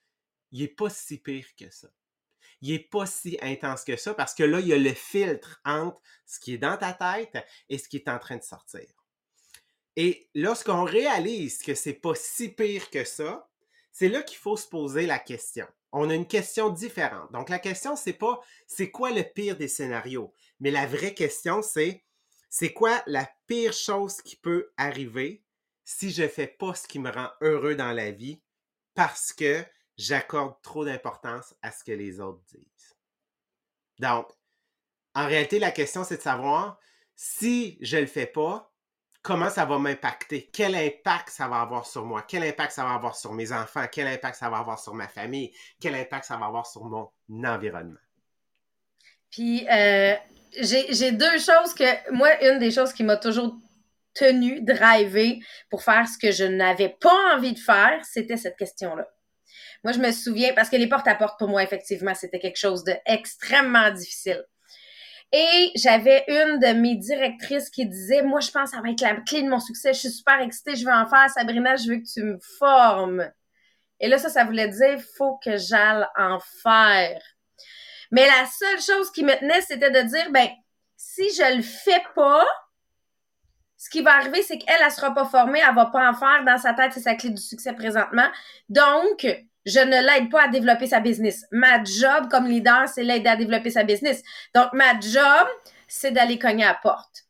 il 0.53 0.63
est 0.63 0.69
pas 0.69 0.89
si 0.89 1.19
pire 1.19 1.49
que 1.59 1.69
ça. 1.69 1.89
Il 2.61 2.71
est 2.71 2.89
pas 2.91 3.07
si 3.07 3.39
intense 3.43 3.83
que 3.83 3.97
ça 3.97 4.15
parce 4.15 4.35
que 4.35 4.45
là, 4.45 4.61
il 4.61 4.69
y 4.69 4.73
a 4.73 4.79
le 4.79 4.95
filtre 4.95 5.61
entre 5.65 6.01
ce 6.27 6.39
qui 6.39 6.55
est 6.55 6.59
dans 6.59 6.77
ta 6.77 6.93
tête 6.93 7.45
et 7.69 7.77
ce 7.79 7.89
qui 7.89 7.97
est 7.97 8.09
en 8.09 8.21
train 8.21 8.37
de 8.37 8.45
sortir. 8.45 9.02
Et 9.97 10.29
lorsqu'on 10.35 10.85
réalise 10.85 11.59
que 11.59 11.75
c'est 11.75 11.93
pas 11.93 12.15
si 12.15 12.49
pire 12.49 12.91
que 12.91 13.05
ça, 13.05 13.49
c'est 13.91 14.09
là 14.09 14.23
qu'il 14.23 14.39
faut 14.39 14.57
se 14.57 14.67
poser 14.67 15.07
la 15.07 15.19
question. 15.19 15.67
On 15.93 16.09
a 16.09 16.15
une 16.15 16.27
question 16.27 16.71
différente. 16.71 17.31
Donc 17.33 17.51
la 17.51 17.59
question 17.59 17.95
c'est 17.97 18.15
pas 18.15 18.41
c'est 18.67 18.91
quoi 18.91 19.11
le 19.11 19.23
pire 19.23 19.57
des 19.57 19.69
scénarios, 19.69 20.33
mais 20.61 20.71
la 20.71 20.87
vraie 20.87 21.15
question 21.15 21.61
c'est 21.61 22.05
c'est 22.49 22.73
quoi 22.73 23.03
la 23.07 23.31
pire 23.47 23.75
chose 23.75 24.23
qui 24.23 24.37
peut 24.37 24.73
arriver 24.77 25.45
si 25.85 26.11
je 26.11 26.27
fais 26.29 26.47
pas 26.47 26.75
ce 26.75 26.89
qui 26.89 26.99
me 26.99 27.11
rend 27.11 27.29
heureux 27.43 27.75
dans 27.75 27.93
la 27.93 28.11
vie 28.11 28.41
parce 28.95 29.33
que 29.33 29.63
j'accorde 29.99 30.55
trop 30.63 30.85
d'importance 30.85 31.55
à 31.61 31.71
ce 31.71 31.85
que 31.85 31.93
les 31.93 32.21
autres 32.21 32.43
disent? 32.47 32.97
Donc 33.99 34.27
en 35.15 35.27
réalité 35.27 35.59
la 35.59 35.71
question 35.71 36.05
c'est 36.05 36.17
de 36.17 36.23
savoir 36.23 36.79
si 37.15 37.77
je 37.83 37.99
le 37.99 38.07
fais 38.07 38.27
pas, 38.27 38.72
comment 39.23 39.51
ça 39.51 39.65
va 39.65 39.79
m'impacter, 39.79 40.51
quel 40.53 40.75
impact 40.75 41.31
ça 41.31 41.47
va 41.49 41.61
avoir 41.61 41.87
sur 41.87 42.05
moi, 42.05 42.25
quel 42.27 42.43
impact 42.43 42.73
ça 42.73 42.85
va 42.85 42.95
avoir 42.95 43.17
sur 43.17 43.33
mes 43.33 43.53
enfants, 43.53 43.87
quel 43.91 44.09
impact 44.09 44.37
ça 44.37 44.51
va 44.51 44.59
avoir 44.59 44.79
sur 44.79 44.95
ma 44.95 45.09
famille, 45.09 45.53
quel 45.81 45.95
impact 45.95 46.25
ça 46.25 46.37
va 46.37 46.47
avoir 46.47 46.67
sur 46.67 46.85
mon 46.85 47.09
environnement? 47.45 48.01
Puis, 49.31 49.67
euh, 49.71 50.15
j'ai 50.61 51.13
deux 51.13 51.39
choses 51.39 51.73
que, 51.75 52.13
moi, 52.13 52.31
une 52.45 52.59
des 52.59 52.71
choses 52.71 52.93
qui 52.93 53.05
m'a 53.05 53.17
toujours 53.17 53.57
tenu, 54.13 54.61
drivé 54.61 55.41
pour 55.71 55.83
faire 55.83 56.07
ce 56.07 56.19
que 56.19 56.33
je 56.33 56.45
n'avais 56.45 56.91
pas 57.01 57.35
envie 57.35 57.55
de 57.55 57.59
faire, 57.59 58.05
c'était 58.05 58.37
cette 58.37 58.57
question-là. 58.57 59.09
Moi, 59.85 59.93
je 59.93 59.99
me 59.99 60.13
souviens, 60.13 60.53
parce 60.55 60.69
que 60.69 60.77
les 60.77 60.89
porte 60.89 61.09
à 61.09 61.15
-porte, 61.15 61.39
pour 61.39 61.49
moi, 61.49 61.63
effectivement, 61.63 62.15
c'était 62.15 62.39
quelque 62.39 62.59
chose 62.59 62.85
d'extrêmement 62.85 63.91
difficile. 63.91 64.45
Et 65.33 65.73
j'avais 65.77 66.25
une 66.29 66.59
de 66.59 66.79
mes 66.79 66.95
directrices 66.97 67.71
qui 67.71 67.87
disait, 67.87 68.23
moi, 68.23 68.41
je 68.41 68.51
pense 68.51 68.71
que 68.71 68.77
ça 68.77 68.83
va 68.83 68.91
être 68.91 69.01
la 69.01 69.17
clé 69.17 69.43
de 69.43 69.49
mon 69.49 69.61
succès. 69.61 69.95
Je 69.95 70.01
suis 70.01 70.11
super 70.11 70.41
excitée, 70.41 70.77
je 70.77 70.85
veux 70.85 70.93
en 70.93 71.07
faire. 71.07 71.31
Sabrina, 71.31 71.77
je 71.77 71.89
veux 71.89 71.97
que 71.97 72.13
tu 72.13 72.23
me 72.23 72.39
formes. 72.59 73.31
Et 73.99 74.09
là, 74.09 74.19
ça, 74.19 74.29
ça 74.29 74.45
voulait 74.45 74.69
dire, 74.69 75.01
faut 75.17 75.39
que 75.43 75.57
j'aille 75.57 76.07
en 76.19 76.39
faire. 76.63 77.23
Mais 78.11 78.27
la 78.27 78.47
seule 78.47 78.81
chose 78.83 79.11
qui 79.11 79.25
me 79.25 79.35
tenait, 79.39 79.63
c'était 79.63 79.91
de 79.91 80.03
dire, 80.03 80.31
ben, 80.31 80.49
si 80.97 81.23
je 81.35 81.57
le 81.57 81.63
fais 81.63 82.03
pas, 82.15 82.45
ce 83.79 83.89
qui 83.89 84.03
va 84.03 84.17
arriver, 84.17 84.43
c'est 84.43 84.59
qu'elle, 84.59 84.81
elle 84.85 84.93
sera 84.93 85.15
pas 85.15 85.25
formée, 85.25 85.61
elle 85.67 85.75
va 85.75 85.87
pas 85.87 86.11
en 86.11 86.15
faire. 86.15 86.45
Dans 86.45 86.59
sa 86.59 86.75
tête, 86.75 86.93
c'est 86.93 87.01
sa 87.01 87.15
clé 87.15 87.31
du 87.31 87.41
succès 87.41 87.73
présentement. 87.73 88.29
Donc, 88.69 89.27
je 89.65 89.79
ne 89.79 89.91
l'aide 89.91 90.31
pas 90.31 90.45
à 90.45 90.49
développer 90.49 90.87
sa 90.87 91.01
business. 91.01 91.45
Ma 91.53 91.83
job 91.85 92.29
comme 92.31 92.47
leader, 92.47 92.89
c'est 92.89 93.05
l'aider 93.05 93.29
à 93.29 93.37
développer 93.37 93.71
sa 93.71 93.85
business. 93.85 94.23
Donc, 94.55 94.73
ma 94.73 94.99
job, 94.99 95.49
c'est 95.87 96.11
d'aller 96.11 96.39
cogner 96.39 96.65
à 96.65 96.69
la 96.69 96.79
porte. 96.83 97.25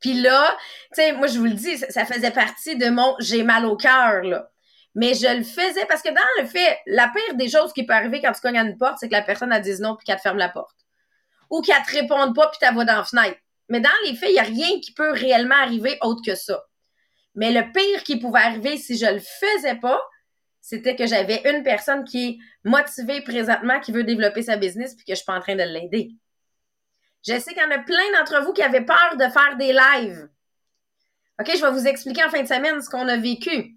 Puis 0.00 0.14
là, 0.14 0.56
tu 0.94 1.02
sais, 1.02 1.12
moi, 1.12 1.26
je 1.26 1.38
vous 1.38 1.44
le 1.46 1.52
dis, 1.52 1.78
ça, 1.78 2.04
faisait 2.04 2.30
partie 2.30 2.76
de 2.76 2.88
mon 2.88 3.14
j'ai 3.20 3.42
mal 3.42 3.64
au 3.64 3.76
cœur, 3.76 4.22
là. 4.22 4.50
Mais 4.94 5.14
je 5.14 5.26
le 5.26 5.42
faisais 5.42 5.86
parce 5.86 6.02
que 6.02 6.10
dans 6.10 6.42
le 6.42 6.46
fait, 6.46 6.78
la 6.86 7.08
pire 7.08 7.34
des 7.34 7.48
choses 7.48 7.72
qui 7.72 7.84
peut 7.84 7.94
arriver 7.94 8.20
quand 8.20 8.32
tu 8.32 8.40
cognes 8.40 8.58
à 8.58 8.62
une 8.62 8.78
porte, 8.78 8.98
c'est 9.00 9.08
que 9.08 9.14
la 9.14 9.22
personne 9.22 9.50
a 9.50 9.58
dit 9.58 9.80
non 9.80 9.96
puis 9.96 10.04
qu'elle 10.04 10.16
te 10.16 10.22
ferme 10.22 10.38
la 10.38 10.48
porte. 10.48 10.76
Ou 11.50 11.62
qu'elle 11.62 11.82
te 11.82 11.90
réponde 11.90 12.34
pas 12.34 12.48
puis 12.48 12.58
ta 12.60 12.70
voix 12.70 12.84
dans 12.84 12.96
la 12.96 13.04
fenêtre. 13.04 13.38
Mais 13.68 13.80
dans 13.80 13.90
les 14.04 14.14
faits, 14.14 14.30
il 14.30 14.34
n'y 14.34 14.38
a 14.38 14.44
rien 14.44 14.78
qui 14.80 14.92
peut 14.92 15.10
réellement 15.10 15.56
arriver 15.56 15.98
autre 16.02 16.22
que 16.24 16.34
ça. 16.34 16.62
Mais 17.34 17.50
le 17.50 17.72
pire 17.72 18.04
qui 18.04 18.18
pouvait 18.18 18.40
arriver 18.40 18.76
si 18.76 18.96
je 18.96 19.06
le 19.06 19.20
faisais 19.20 19.76
pas, 19.76 20.00
c'était 20.64 20.96
que 20.96 21.06
j'avais 21.06 21.42
une 21.44 21.62
personne 21.62 22.04
qui 22.04 22.26
est 22.26 22.38
motivée 22.66 23.20
présentement, 23.20 23.80
qui 23.80 23.92
veut 23.92 24.02
développer 24.02 24.40
sa 24.40 24.56
business, 24.56 24.94
puis 24.94 25.04
que 25.04 25.12
je 25.12 25.16
suis 25.16 25.26
pas 25.26 25.36
en 25.36 25.40
train 25.40 25.56
de 25.56 25.62
l'aider. 25.62 26.12
Je 27.28 27.38
sais 27.38 27.52
qu'il 27.52 27.62
y 27.62 27.66
en 27.66 27.70
a 27.70 27.80
plein 27.80 28.18
d'entre 28.18 28.42
vous 28.42 28.54
qui 28.54 28.62
avaient 28.62 28.84
peur 28.84 29.14
de 29.18 29.28
faire 29.28 29.58
des 29.58 29.74
lives. 29.74 30.26
OK, 31.38 31.50
je 31.54 31.60
vais 31.60 31.70
vous 31.70 31.86
expliquer 31.86 32.24
en 32.24 32.30
fin 32.30 32.40
de 32.40 32.48
semaine 32.48 32.80
ce 32.80 32.88
qu'on 32.88 33.06
a 33.08 33.18
vécu. 33.18 33.76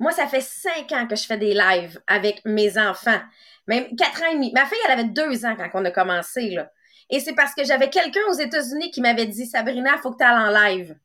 Moi, 0.00 0.10
ça 0.10 0.26
fait 0.26 0.40
cinq 0.40 0.90
ans 0.90 1.06
que 1.06 1.14
je 1.14 1.26
fais 1.26 1.38
des 1.38 1.54
lives 1.54 2.02
avec 2.08 2.44
mes 2.44 2.76
enfants. 2.76 3.20
Même 3.68 3.94
quatre 3.94 4.20
ans 4.24 4.32
et 4.32 4.34
demi. 4.34 4.50
Ma 4.52 4.66
fille, 4.66 4.78
elle 4.86 4.98
avait 4.98 5.04
deux 5.04 5.46
ans 5.46 5.54
quand 5.54 5.70
on 5.74 5.84
a 5.84 5.92
commencé. 5.92 6.58
Et 7.08 7.20
c'est 7.20 7.34
parce 7.34 7.54
que 7.54 7.62
j'avais 7.62 7.88
quelqu'un 7.88 8.22
aux 8.28 8.34
États-Unis 8.34 8.90
qui 8.90 9.00
m'avait 9.00 9.26
dit 9.26 9.46
Sabrina, 9.46 9.96
faut 9.98 10.10
que 10.10 10.18
tu 10.18 10.24
ailles 10.24 10.44
en 10.44 10.50
live. 10.50 10.96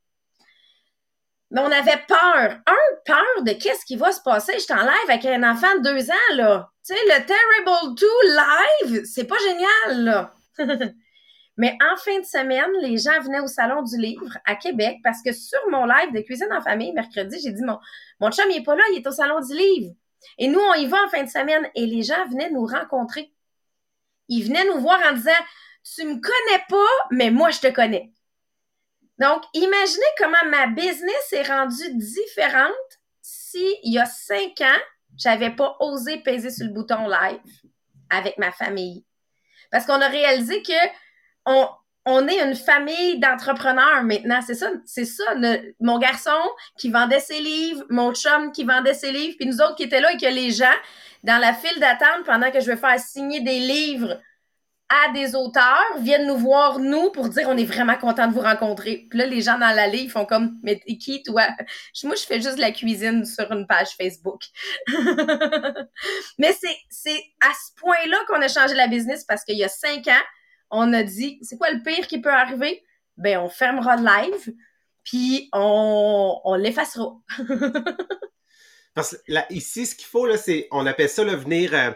Mais 1.50 1.60
on 1.60 1.72
avait 1.72 2.02
peur. 2.06 2.60
Un, 2.66 2.96
peur 3.06 3.42
de 3.42 3.52
qu'est-ce 3.52 3.84
qui 3.86 3.96
va 3.96 4.12
se 4.12 4.20
passer. 4.20 4.52
J'étais 4.58 4.74
en 4.74 4.82
live 4.82 5.08
avec 5.08 5.24
un 5.24 5.50
enfant 5.50 5.74
de 5.78 5.82
deux 5.82 6.10
ans, 6.10 6.34
là. 6.34 6.70
Tu 6.86 6.94
sais, 6.94 7.00
le 7.06 7.26
Terrible 7.26 7.94
2 7.94 8.06
live, 8.92 9.04
c'est 9.04 9.24
pas 9.24 9.38
génial, 9.38 10.04
là. 10.04 10.32
Mais 11.56 11.76
en 11.82 11.96
fin 11.96 12.20
de 12.20 12.24
semaine, 12.24 12.70
les 12.82 12.98
gens 12.98 13.20
venaient 13.20 13.40
au 13.40 13.48
Salon 13.48 13.82
du 13.82 13.96
Livre 13.96 14.38
à 14.46 14.54
Québec 14.54 14.98
parce 15.02 15.22
que 15.22 15.32
sur 15.32 15.58
mon 15.70 15.86
live 15.86 16.12
de 16.14 16.20
cuisine 16.20 16.52
en 16.52 16.60
famille, 16.60 16.92
mercredi, 16.92 17.36
j'ai 17.42 17.50
dit 17.50 17.64
mon, 17.64 17.78
mon 18.20 18.30
chum, 18.30 18.44
il 18.48 18.58
est 18.58 18.62
pas 18.62 18.76
là, 18.76 18.82
il 18.92 18.98
est 18.98 19.06
au 19.06 19.10
Salon 19.10 19.40
du 19.40 19.54
Livre. 19.54 19.92
Et 20.38 20.46
nous, 20.46 20.60
on 20.60 20.74
y 20.74 20.86
va 20.86 21.04
en 21.04 21.08
fin 21.08 21.24
de 21.24 21.28
semaine 21.28 21.68
et 21.74 21.86
les 21.86 22.04
gens 22.04 22.26
venaient 22.28 22.50
nous 22.50 22.64
rencontrer. 22.64 23.32
Ils 24.28 24.44
venaient 24.44 24.66
nous 24.66 24.80
voir 24.80 25.00
en 25.10 25.14
disant, 25.14 25.30
tu 25.82 26.04
me 26.04 26.20
connais 26.20 26.64
pas, 26.68 27.06
mais 27.10 27.30
moi, 27.30 27.50
je 27.50 27.60
te 27.60 27.68
connais. 27.68 28.12
Donc, 29.18 29.42
imaginez 29.52 30.06
comment 30.16 30.50
ma 30.50 30.68
business 30.68 31.32
est 31.32 31.42
rendue 31.42 31.94
différente 31.96 32.72
si, 33.20 33.76
il 33.82 33.94
y 33.94 33.98
a 33.98 34.06
cinq 34.06 34.60
ans, 34.60 34.80
j'avais 35.16 35.50
pas 35.50 35.76
osé 35.80 36.18
peser 36.18 36.50
sur 36.50 36.66
le 36.66 36.72
bouton 36.72 37.08
live 37.08 37.40
avec 38.10 38.38
ma 38.38 38.52
famille. 38.52 39.04
Parce 39.70 39.84
qu'on 39.84 40.00
a 40.00 40.08
réalisé 40.08 40.62
que 40.62 40.72
on, 41.44 42.26
est 42.28 42.40
une 42.40 42.54
famille 42.54 43.18
d'entrepreneurs 43.18 44.02
maintenant. 44.02 44.40
C'est 44.40 44.54
ça, 44.54 44.70
c'est 44.86 45.04
ça. 45.04 45.24
mon 45.80 45.98
garçon 45.98 46.30
qui 46.78 46.90
vendait 46.90 47.20
ses 47.20 47.40
livres, 47.40 47.84
mon 47.90 48.14
chum 48.14 48.52
qui 48.52 48.64
vendait 48.64 48.94
ses 48.94 49.12
livres, 49.12 49.36
puis 49.38 49.48
nous 49.48 49.60
autres 49.60 49.74
qui 49.74 49.82
étaient 49.82 50.00
là 50.00 50.12
et 50.12 50.16
que 50.16 50.26
les 50.26 50.50
gens 50.50 50.66
dans 51.22 51.38
la 51.38 51.52
file 51.52 51.80
d'attente 51.80 52.24
pendant 52.24 52.50
que 52.50 52.60
je 52.60 52.66
vais 52.66 52.76
faire 52.76 52.98
signer 52.98 53.40
des 53.40 53.58
livres 53.58 54.20
à 54.88 55.12
des 55.12 55.34
auteurs 55.34 55.98
viennent 56.00 56.26
nous 56.26 56.38
voir, 56.38 56.78
nous, 56.78 57.10
pour 57.10 57.28
dire 57.28 57.46
on 57.48 57.56
est 57.56 57.64
vraiment 57.64 57.96
content 57.96 58.26
de 58.26 58.32
vous 58.32 58.40
rencontrer. 58.40 59.06
Puis 59.10 59.18
là, 59.18 59.26
les 59.26 59.42
gens 59.42 59.58
dans 59.58 59.74
l'allée, 59.74 59.98
ils 59.98 60.10
font 60.10 60.24
comme 60.24 60.58
Mais 60.62 60.80
qui, 60.80 61.22
toi? 61.22 61.46
Moi, 62.04 62.14
je 62.16 62.24
fais 62.24 62.40
juste 62.40 62.58
la 62.58 62.72
cuisine 62.72 63.24
sur 63.24 63.50
une 63.52 63.66
page 63.66 63.90
Facebook. 64.00 64.42
Mais 66.38 66.52
c'est, 66.58 66.76
c'est 66.88 67.22
à 67.40 67.52
ce 67.52 67.80
point-là 67.80 68.16
qu'on 68.28 68.40
a 68.40 68.48
changé 68.48 68.74
la 68.74 68.88
business 68.88 69.24
parce 69.24 69.44
qu'il 69.44 69.58
y 69.58 69.64
a 69.64 69.68
cinq 69.68 70.08
ans, 70.08 70.24
on 70.70 70.92
a 70.92 71.02
dit, 71.02 71.38
c'est 71.42 71.58
quoi 71.58 71.70
le 71.70 71.82
pire 71.82 72.06
qui 72.06 72.20
peut 72.20 72.32
arriver? 72.32 72.82
Ben, 73.16 73.38
on 73.38 73.48
fermera 73.48 73.96
le 73.96 74.04
live, 74.04 74.54
puis 75.04 75.48
on, 75.52 76.40
on 76.44 76.54
l'effacera. 76.54 77.16
Parce 78.94 79.12
que 79.12 79.32
là, 79.32 79.46
ici, 79.50 79.86
ce 79.86 79.94
qu'il 79.94 80.06
faut, 80.06 80.26
là, 80.26 80.36
c'est, 80.36 80.66
on 80.70 80.84
appelle 80.86 81.08
ça, 81.08 81.22
le 81.22 81.34
venir 81.34 81.70
euh, 81.72 81.90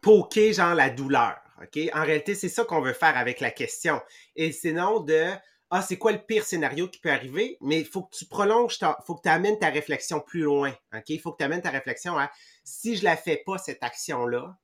poker, 0.00 0.52
genre, 0.52 0.74
la 0.74 0.88
douleur. 0.90 1.36
OK? 1.60 1.78
En 1.94 2.04
réalité, 2.04 2.34
c'est 2.34 2.48
ça 2.48 2.64
qu'on 2.64 2.80
veut 2.80 2.92
faire 2.92 3.16
avec 3.16 3.40
la 3.40 3.50
question. 3.50 4.00
Et 4.36 4.52
sinon 4.52 5.00
de, 5.00 5.26
ah, 5.70 5.82
c'est 5.82 5.98
quoi 5.98 6.12
le 6.12 6.18
pire 6.18 6.44
scénario 6.44 6.88
qui 6.88 6.98
peut 6.98 7.10
arriver? 7.10 7.56
Mais 7.60 7.78
il 7.80 7.86
faut 7.86 8.02
que 8.02 8.16
tu 8.16 8.26
prolonges, 8.26 8.78
il 8.80 8.94
faut 9.06 9.14
que 9.14 9.22
tu 9.22 9.28
amènes 9.28 9.58
ta 9.58 9.68
réflexion 9.68 10.20
plus 10.20 10.42
loin. 10.42 10.74
OK? 10.94 11.08
Il 11.10 11.20
faut 11.20 11.32
que 11.32 11.38
tu 11.38 11.44
amènes 11.44 11.62
ta 11.62 11.70
réflexion 11.70 12.18
à, 12.18 12.30
si 12.64 12.96
je 12.96 13.04
la 13.04 13.16
fais 13.16 13.42
pas, 13.44 13.58
cette 13.58 13.82
action-là, 13.82 14.56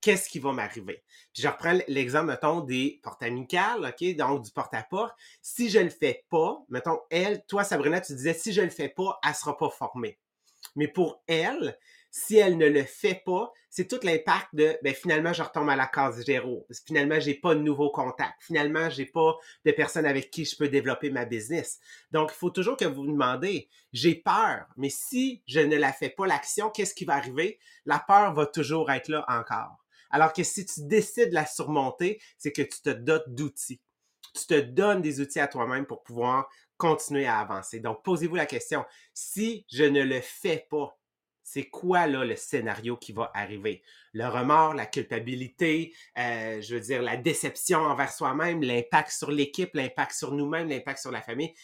qu'est-ce 0.00 0.28
qui 0.28 0.38
va 0.38 0.52
m'arriver. 0.52 1.04
Puis 1.32 1.42
je 1.42 1.48
reprends 1.48 1.78
l'exemple, 1.86 2.26
mettons, 2.26 2.60
des 2.60 3.00
portes 3.02 3.22
amicales, 3.22 3.84
OK? 3.84 4.16
Donc, 4.16 4.44
du 4.44 4.50
porte-à-porte. 4.50 5.14
Si 5.42 5.70
je 5.70 5.78
le 5.78 5.90
fais 5.90 6.24
pas, 6.28 6.58
mettons, 6.68 6.98
elle, 7.10 7.44
toi, 7.46 7.62
Sabrina, 7.62 8.00
tu 8.00 8.14
disais, 8.14 8.34
si 8.34 8.52
je 8.52 8.62
le 8.62 8.70
fais 8.70 8.88
pas, 8.88 9.18
elle 9.24 9.34
sera 9.34 9.56
pas 9.56 9.70
formée. 9.70 10.18
Mais 10.74 10.88
pour 10.88 11.22
elle, 11.26 11.78
si 12.10 12.36
elle 12.36 12.56
ne 12.56 12.66
le 12.66 12.84
fait 12.84 13.22
pas, 13.24 13.52
c'est 13.70 13.86
tout 13.86 14.00
l'impact 14.02 14.48
de, 14.54 14.76
ben, 14.82 14.94
finalement, 14.94 15.32
je 15.32 15.42
retombe 15.42 15.68
à 15.68 15.76
la 15.76 15.86
case 15.86 16.24
zéro. 16.24 16.66
Finalement, 16.86 17.20
j'ai 17.20 17.34
pas 17.34 17.54
de 17.54 17.60
nouveaux 17.60 17.90
contacts. 17.90 18.42
Finalement, 18.42 18.88
j'ai 18.90 19.06
pas 19.06 19.36
de 19.64 19.72
personnes 19.72 20.06
avec 20.06 20.30
qui 20.30 20.44
je 20.44 20.56
peux 20.56 20.68
développer 20.68 21.10
ma 21.10 21.26
business. 21.26 21.78
Donc, 22.10 22.30
il 22.32 22.38
faut 22.38 22.50
toujours 22.50 22.76
que 22.76 22.86
vous 22.86 23.02
vous 23.02 23.12
demandez, 23.12 23.68
j'ai 23.92 24.14
peur, 24.14 24.66
mais 24.76 24.90
si 24.90 25.42
je 25.46 25.60
ne 25.60 25.76
la 25.76 25.92
fais 25.92 26.10
pas 26.10 26.26
l'action, 26.26 26.70
qu'est-ce 26.70 26.94
qui 26.94 27.04
va 27.04 27.14
arriver? 27.14 27.58
La 27.84 27.98
peur 27.98 28.34
va 28.34 28.46
toujours 28.46 28.90
être 28.90 29.08
là 29.08 29.24
encore. 29.28 29.84
Alors 30.10 30.32
que 30.32 30.42
si 30.42 30.64
tu 30.64 30.80
décides 30.84 31.30
de 31.30 31.34
la 31.34 31.46
surmonter, 31.46 32.20
c'est 32.38 32.52
que 32.52 32.62
tu 32.62 32.80
te 32.80 32.90
dotes 32.90 33.28
d'outils. 33.28 33.80
Tu 34.34 34.46
te 34.46 34.60
donnes 34.60 35.02
des 35.02 35.20
outils 35.20 35.40
à 35.40 35.48
toi-même 35.48 35.86
pour 35.86 36.02
pouvoir 36.02 36.48
continuer 36.76 37.26
à 37.26 37.38
avancer. 37.38 37.80
Donc, 37.80 38.02
posez-vous 38.02 38.36
la 38.36 38.46
question, 38.46 38.84
si 39.12 39.66
je 39.70 39.84
ne 39.84 40.02
le 40.02 40.20
fais 40.20 40.66
pas, 40.70 40.97
c'est 41.50 41.70
quoi 41.70 42.06
là 42.06 42.26
le 42.26 42.36
scénario 42.36 42.98
qui 42.98 43.12
va 43.12 43.30
arriver? 43.32 43.82
Le 44.12 44.26
remords, 44.26 44.74
la 44.74 44.84
culpabilité, 44.84 45.94
euh, 46.18 46.60
je 46.60 46.74
veux 46.74 46.80
dire 46.80 47.00
la 47.00 47.16
déception 47.16 47.78
envers 47.78 48.12
soi-même, 48.12 48.62
l'impact 48.62 49.12
sur 49.12 49.30
l'équipe, 49.30 49.70
l'impact 49.72 50.12
sur 50.12 50.32
nous-mêmes, 50.32 50.68
l'impact 50.68 51.00
sur 51.00 51.10
la 51.10 51.22
famille. 51.22 51.54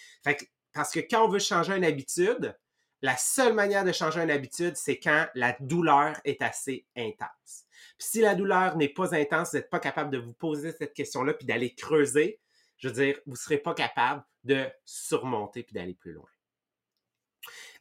parce 0.72 0.90
que 0.90 1.00
quand 1.00 1.26
on 1.26 1.28
veut 1.28 1.38
changer 1.38 1.74
une 1.76 1.84
habitude, 1.84 2.56
la 3.02 3.18
seule 3.18 3.52
manière 3.52 3.84
de 3.84 3.92
changer 3.92 4.22
une 4.22 4.30
habitude, 4.30 4.74
c'est 4.76 4.98
quand 4.98 5.26
la 5.34 5.54
douleur 5.60 6.18
est 6.24 6.40
assez 6.40 6.86
intense. 6.96 7.66
Si 7.98 8.22
la 8.22 8.34
douleur 8.34 8.78
n'est 8.78 8.88
pas 8.88 9.14
intense, 9.14 9.50
vous 9.50 9.58
n'êtes 9.58 9.70
pas 9.70 9.80
capable 9.80 10.10
de 10.10 10.18
vous 10.18 10.32
poser 10.32 10.72
cette 10.72 10.94
question-là 10.94 11.34
puis 11.34 11.44
d'aller 11.44 11.74
creuser, 11.74 12.40
je 12.78 12.88
veux 12.88 12.94
dire, 12.94 13.20
vous 13.26 13.32
ne 13.32 13.36
serez 13.36 13.58
pas 13.58 13.74
capable 13.74 14.24
de 14.44 14.64
surmonter 14.86 15.62
puis 15.62 15.74
d'aller 15.74 15.94
plus 15.94 16.14
loin. 16.14 16.30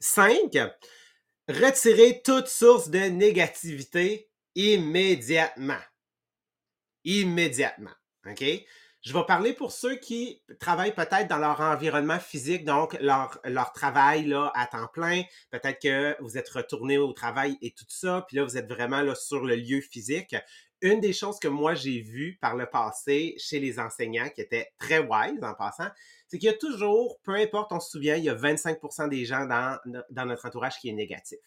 Cinq, 0.01 0.57
retirer 1.47 2.21
toute 2.23 2.47
source 2.47 2.89
de 2.89 2.99
négativité 2.99 4.29
immédiatement. 4.55 5.81
Immédiatement. 7.03 7.91
OK? 8.25 8.43
Je 9.01 9.11
vais 9.11 9.25
parler 9.25 9.51
pour 9.51 9.73
ceux 9.73 9.97
qui 9.97 10.41
travaillent 10.61 10.95
peut-être 10.95 11.27
dans 11.27 11.37
leur 11.37 11.59
environnement 11.59 12.19
physique, 12.19 12.63
donc 12.63 12.97
leur, 13.01 13.37
leur 13.43 13.73
travail 13.73 14.25
là, 14.25 14.49
à 14.55 14.65
temps 14.65 14.87
plein. 14.87 15.23
Peut-être 15.51 15.81
que 15.81 16.15
vous 16.21 16.37
êtes 16.37 16.47
retourné 16.47 16.97
au 16.97 17.11
travail 17.11 17.57
et 17.61 17.71
tout 17.71 17.83
ça, 17.89 18.23
puis 18.25 18.37
là, 18.37 18.45
vous 18.45 18.55
êtes 18.55 18.69
vraiment 18.69 19.01
là, 19.01 19.13
sur 19.13 19.43
le 19.43 19.55
lieu 19.55 19.81
physique. 19.81 20.37
Une 20.79 21.01
des 21.01 21.11
choses 21.11 21.37
que 21.39 21.49
moi, 21.49 21.75
j'ai 21.75 21.99
vues 21.99 22.37
par 22.39 22.55
le 22.55 22.65
passé 22.65 23.35
chez 23.37 23.59
les 23.59 23.77
enseignants, 23.77 24.29
qui 24.29 24.39
étaient 24.39 24.71
très 24.77 24.99
wise 24.99 25.43
en 25.43 25.53
passant, 25.53 25.89
c'est 26.33 26.39
qu'il 26.39 26.49
y 26.49 26.51
a 26.51 26.57
toujours, 26.57 27.19
peu 27.21 27.35
importe, 27.35 27.71
on 27.73 27.79
se 27.79 27.91
souvient, 27.91 28.15
il 28.15 28.23
y 28.23 28.29
a 28.29 28.33
25% 28.33 29.07
des 29.07 29.23
gens 29.23 29.45
dans, 29.45 29.77
notre 30.25 30.47
entourage 30.47 30.79
qui 30.79 30.89
est 30.89 30.93
négatif 30.93 31.37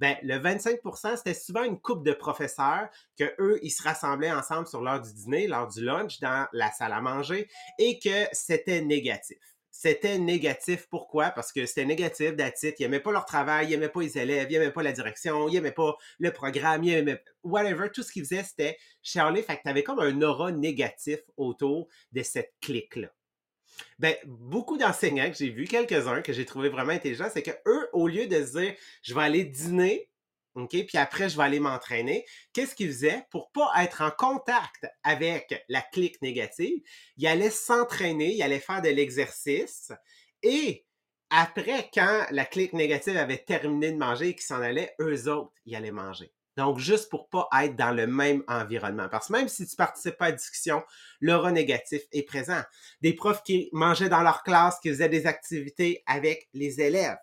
ben, 0.00 0.16
le 0.24 0.34
25% 0.34 1.16
c'était 1.16 1.34
souvent 1.34 1.62
une 1.62 1.80
coupe 1.80 2.04
de 2.04 2.12
professeurs 2.12 2.88
que 3.16 3.32
eux, 3.38 3.60
ils 3.62 3.70
se 3.70 3.82
rassemblaient 3.84 4.32
ensemble 4.32 4.66
sur 4.66 4.82
l'heure 4.82 5.00
du 5.00 5.14
dîner, 5.14 5.46
l'heure 5.46 5.68
du 5.68 5.84
lunch, 5.84 6.18
dans 6.18 6.48
la 6.52 6.72
salle 6.72 6.92
à 6.92 7.00
manger, 7.00 7.48
et 7.78 8.00
que 8.00 8.26
c'était 8.32 8.80
négatif. 8.80 9.38
C'était 9.70 10.18
négatif. 10.18 10.88
Pourquoi? 10.90 11.30
Parce 11.30 11.52
que 11.52 11.64
c'était 11.64 11.84
négatif 11.84 12.34
d'attitude. 12.34 12.74
Ils 12.80 12.82
n'aimaient 12.82 13.00
pas 13.00 13.12
leur 13.12 13.26
travail, 13.26 13.68
ils 13.68 13.70
n'aimaient 13.70 13.88
pas 13.88 14.00
les 14.00 14.18
élèves, 14.18 14.48
ils 14.50 14.58
n'aimaient 14.58 14.72
pas 14.72 14.82
la 14.82 14.92
direction, 14.92 15.48
ils 15.48 15.54
n'aimaient 15.54 15.70
pas 15.70 15.96
le 16.18 16.32
programme, 16.32 16.82
ils 16.82 16.94
n'aimaient 16.94 17.22
whatever. 17.44 17.88
Tout 17.94 18.02
ce 18.02 18.10
qu'ils 18.10 18.24
faisaient, 18.24 18.42
c'était 18.42 18.76
Charlie. 19.00 19.42
Fait 19.42 19.56
que 19.56 19.62
tu 19.62 19.68
avais 19.68 19.84
comme 19.84 20.00
un 20.00 20.22
aura 20.22 20.50
négatif 20.50 21.20
autour 21.36 21.86
de 22.10 22.22
cette 22.24 22.52
clique-là. 22.60 23.08
Ben, 23.98 24.14
beaucoup 24.24 24.76
d'enseignants 24.76 25.30
que 25.30 25.36
j'ai 25.36 25.50
vus, 25.50 25.66
quelques-uns 25.66 26.22
que 26.22 26.32
j'ai 26.32 26.44
trouvé 26.44 26.68
vraiment 26.68 26.92
intelligents, 26.92 27.28
c'est 27.32 27.42
que 27.42 27.56
eux, 27.66 27.88
au 27.92 28.08
lieu 28.08 28.26
de 28.26 28.44
se 28.44 28.58
dire 28.58 28.74
je 29.02 29.14
vais 29.14 29.22
aller 29.22 29.44
dîner, 29.44 30.10
OK, 30.54 30.70
puis 30.70 30.98
après 30.98 31.28
je 31.28 31.36
vais 31.36 31.42
aller 31.42 31.60
m'entraîner, 31.60 32.24
qu'est-ce 32.52 32.74
qu'ils 32.74 32.88
faisaient? 32.88 33.24
Pour 33.30 33.50
pas 33.50 33.70
être 33.78 34.02
en 34.02 34.10
contact 34.10 34.86
avec 35.02 35.64
la 35.68 35.80
clique 35.80 36.20
négative? 36.22 36.82
Ils 37.16 37.26
allaient 37.26 37.50
s'entraîner, 37.50 38.34
ils 38.34 38.42
allaient 38.42 38.60
faire 38.60 38.82
de 38.82 38.90
l'exercice 38.90 39.92
et 40.42 40.84
après, 41.30 41.90
quand 41.92 42.26
la 42.30 42.44
clique 42.44 42.74
négative 42.74 43.16
avait 43.16 43.38
terminé 43.38 43.90
de 43.90 43.96
manger 43.96 44.28
et 44.28 44.34
qu'ils 44.34 44.44
s'en 44.44 44.60
allaient, 44.60 44.94
eux 45.00 45.28
autres, 45.28 45.52
ils 45.66 45.74
allaient 45.74 45.90
manger. 45.90 46.32
Donc, 46.56 46.78
juste 46.78 47.08
pour 47.10 47.28
pas 47.28 47.48
être 47.62 47.76
dans 47.76 47.90
le 47.90 48.06
même 48.06 48.42
environnement. 48.48 49.08
Parce 49.08 49.28
que 49.28 49.32
même 49.32 49.48
si 49.48 49.66
tu 49.66 49.76
participes 49.76 50.16
pas 50.16 50.26
à 50.26 50.30
la 50.30 50.36
discussion, 50.36 50.82
l'aura 51.20 51.50
négatif 51.50 52.02
est 52.12 52.22
présent. 52.22 52.62
Des 53.02 53.12
profs 53.12 53.42
qui 53.42 53.68
mangeaient 53.72 54.08
dans 54.08 54.22
leur 54.22 54.42
classe, 54.42 54.78
qui 54.80 54.88
faisaient 54.90 55.08
des 55.08 55.26
activités 55.26 56.02
avec 56.06 56.48
les 56.54 56.80
élèves 56.80 57.18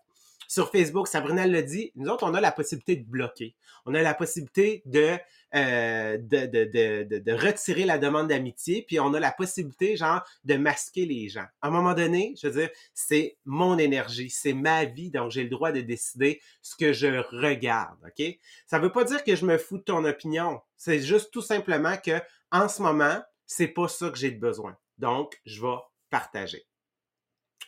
sur 0.52 0.70
Facebook, 0.70 1.08
Sabrina 1.08 1.48
l'a 1.48 1.62
dit, 1.62 1.94
nous 1.96 2.10
autres, 2.10 2.26
on 2.28 2.34
a 2.34 2.42
la 2.42 2.52
possibilité 2.52 2.98
de 2.98 3.10
bloquer. 3.10 3.56
On 3.86 3.96
a 3.96 4.02
la 4.02 4.14
possibilité 4.14 4.82
de, 4.86 5.18
euh, 5.56 6.18
de, 6.18 6.46
de, 6.46 7.06
de, 7.06 7.20
de, 7.20 7.32
retirer 7.32 7.86
la 7.86 7.98
demande 7.98 8.28
d'amitié, 8.28 8.82
puis 8.86 9.00
on 9.00 9.14
a 9.14 9.22
la 9.22 9.32
possibilité, 9.32 9.96
genre, 9.96 10.22
de 10.44 10.56
masquer 10.56 11.06
les 11.06 11.30
gens. 11.30 11.46
À 11.62 11.70
un 11.70 11.70
moment 11.70 11.94
donné, 11.94 12.36
je 12.38 12.48
veux 12.48 12.60
dire, 12.60 12.70
c'est 12.94 13.38
mon 13.46 13.78
énergie, 13.78 14.30
c'est 14.30 14.52
ma 14.52 14.84
vie, 14.84 15.10
donc 15.10 15.32
j'ai 15.32 15.44
le 15.44 15.50
droit 15.50 15.72
de 15.72 15.80
décider 15.80 16.42
ce 16.62 16.76
que 16.76 16.92
je 16.92 17.24
regarde, 17.34 17.98
OK? 18.06 18.38
Ça 18.68 18.78
veut 18.78 18.92
pas 18.92 19.06
dire 19.06 19.24
que 19.24 19.38
je 19.38 19.46
me 19.46 19.58
fous 19.58 19.78
de 19.78 19.84
ton 19.84 20.04
opinion. 20.04 20.60
C'est 20.76 21.00
juste 21.00 21.32
tout 21.32 21.42
simplement 21.42 21.96
que, 21.96 22.22
en 22.52 22.68
ce 22.68 22.82
moment, 22.82 23.22
c'est 23.46 23.70
pas 23.70 23.88
ça 23.88 24.10
que 24.10 24.18
j'ai 24.18 24.32
besoin. 24.32 24.76
Donc, 24.98 25.40
je 25.46 25.62
vais 25.62 25.78
partager. 26.10 26.66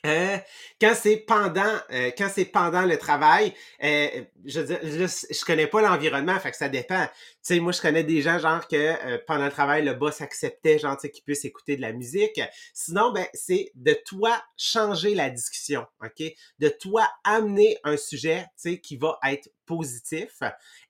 Euh, 0.05 0.37
quand 0.81 0.93
c'est 0.95 1.15
pendant, 1.17 1.73
euh, 1.91 2.11
quand 2.17 2.27
c'est 2.33 2.43
pendant 2.43 2.81
le 2.85 2.97
travail, 2.97 3.53
euh, 3.81 4.07
je 4.43 4.59
veux 4.59 4.65
dire, 4.65 4.79
je, 4.83 5.33
je 5.33 5.45
connais 5.45 5.67
pas 5.67 5.81
l'environnement, 5.81 6.37
fait 6.39 6.51
que 6.51 6.57
ça 6.57 6.67
dépend. 6.67 7.05
Tu 7.05 7.11
sais, 7.41 7.59
moi, 7.61 7.71
je 7.71 7.81
connais 7.81 8.03
des 8.03 8.21
gens, 8.21 8.37
genre, 8.37 8.67
que 8.67 8.75
euh, 8.75 9.17
pendant 9.25 9.45
le 9.45 9.51
travail, 9.51 9.85
le 9.85 9.93
boss 9.93 10.19
acceptait, 10.19 10.77
genre, 10.77 10.97
tu 10.97 11.03
sais, 11.03 11.11
qu'ils 11.11 11.23
puissent 11.23 11.45
écouter 11.45 11.77
de 11.77 11.81
la 11.81 11.93
musique. 11.93 12.41
Sinon, 12.73 13.11
ben, 13.13 13.25
c'est 13.33 13.71
de 13.75 13.93
toi 14.05 14.43
changer 14.57 15.15
la 15.15 15.29
discussion, 15.29 15.85
OK? 16.03 16.23
De 16.59 16.67
toi 16.67 17.07
amener 17.23 17.77
un 17.85 17.95
sujet, 17.95 18.41
tu 18.61 18.71
sais, 18.71 18.79
qui 18.81 18.97
va 18.97 19.17
être 19.25 19.49
positif. 19.65 20.41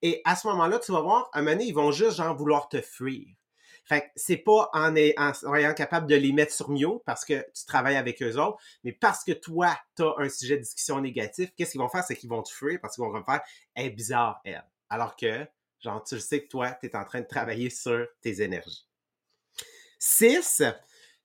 Et 0.02 0.21
à 0.26 0.36
ce 0.36 0.47
moment-là, 0.47 0.80
tu 0.80 0.91
vas 0.91 1.02
voir, 1.02 1.30
à 1.34 1.39
un 1.39 1.41
moment 1.43 1.62
ils 1.62 1.73
vont 1.73 1.91
juste, 1.91 2.17
genre, 2.17 2.36
vouloir 2.36 2.67
te 2.67 2.82
fuir. 2.82 3.28
Fait 3.86 4.02
que 4.02 4.06
c'est 4.15 4.38
pas 4.38 4.69
en, 4.74 4.96
est- 4.96 5.15
capable 5.76 6.08
de 6.08 6.15
les 6.15 6.32
mettre 6.32 6.54
sur 6.54 6.69
mute 6.69 7.04
parce 7.06 7.26
que 7.26 7.46
tu 7.54 7.65
travailles 7.65 7.98
avec 7.98 8.22
eux 8.24 8.38
autres, 8.38 8.58
mais 8.84 8.93
parce 8.93 9.24
que 9.24 9.34
toi, 9.34 9.78
tu 9.96 10.04
as 10.04 10.13
un 10.17 10.30
sujet 10.30 10.56
de 10.58 10.62
discussion 10.62 11.02
négatif, 11.02 11.50
qu'est-ce 11.58 11.72
qu'ils 11.72 11.82
vont 11.82 11.89
faire? 11.89 12.04
C'est 12.04 12.15
qu'ils 12.15 12.30
vont 12.30 12.41
te 12.43 12.52
fuir 12.52 12.80
parce 12.82 12.96
qu'ils 12.96 13.04
vont 13.04 13.24
faire 13.24 13.41
Elle 13.76 13.88
est 13.88 13.89
bizarre, 13.89 14.39
elle. 14.46 14.63
Alors 14.89 15.15
que, 15.15 15.46
genre, 15.80 16.04
tu 16.04 16.15
le 16.15 16.22
sais 16.22 16.43
que 16.43 16.48
toi, 16.48 16.72
tu 16.80 16.88
es 16.88 16.96
en 16.96 17.04
train 17.04 17.22
de 17.22 17.28
travailler 17.28 17.69
sur 17.69 18.08
tes 18.22 18.41
énergies. 18.41 18.88
6. 20.00 20.63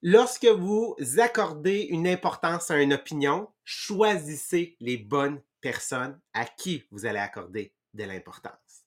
Lorsque 0.03 0.47
vous 0.47 0.97
accordez 1.18 1.81
une 1.90 2.07
importance 2.07 2.71
à 2.71 2.81
une 2.81 2.92
opinion, 2.92 3.49
choisissez 3.64 4.77
les 4.81 4.97
bonnes 4.97 5.42
personnes 5.61 6.21
à 6.33 6.44
qui 6.44 6.85
vous 6.90 7.05
allez 7.05 7.18
accorder 7.18 7.75
de 7.94 8.05
l'importance. 8.05 8.85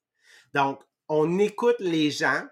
Donc, 0.53 0.81
on 1.09 1.39
écoute 1.39 1.75
les 1.79 2.11
gens 2.11 2.47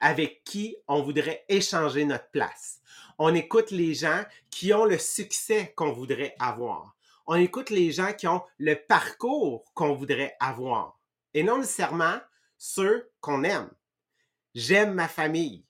avec 0.00 0.44
qui 0.44 0.76
on 0.88 1.02
voudrait 1.02 1.44
échanger 1.48 2.04
notre 2.04 2.30
place. 2.30 2.80
On 3.18 3.34
écoute 3.34 3.70
les 3.70 3.94
gens 3.94 4.24
qui 4.50 4.72
ont 4.72 4.84
le 4.84 4.98
succès 4.98 5.72
qu'on 5.76 5.92
voudrait 5.92 6.34
avoir. 6.38 6.96
On 7.26 7.34
écoute 7.34 7.70
les 7.70 7.92
gens 7.92 8.12
qui 8.12 8.26
ont 8.26 8.42
le 8.58 8.74
parcours 8.74 9.64
qu'on 9.74 9.94
voudrait 9.94 10.36
avoir. 10.40 10.98
Et 11.34 11.42
non 11.42 11.58
nécessairement 11.58 12.18
ceux 12.58 13.10
qu'on 13.20 13.44
aime. 13.44 13.70
J'aime 14.54 14.94
ma 14.94 15.06
famille. 15.06 15.64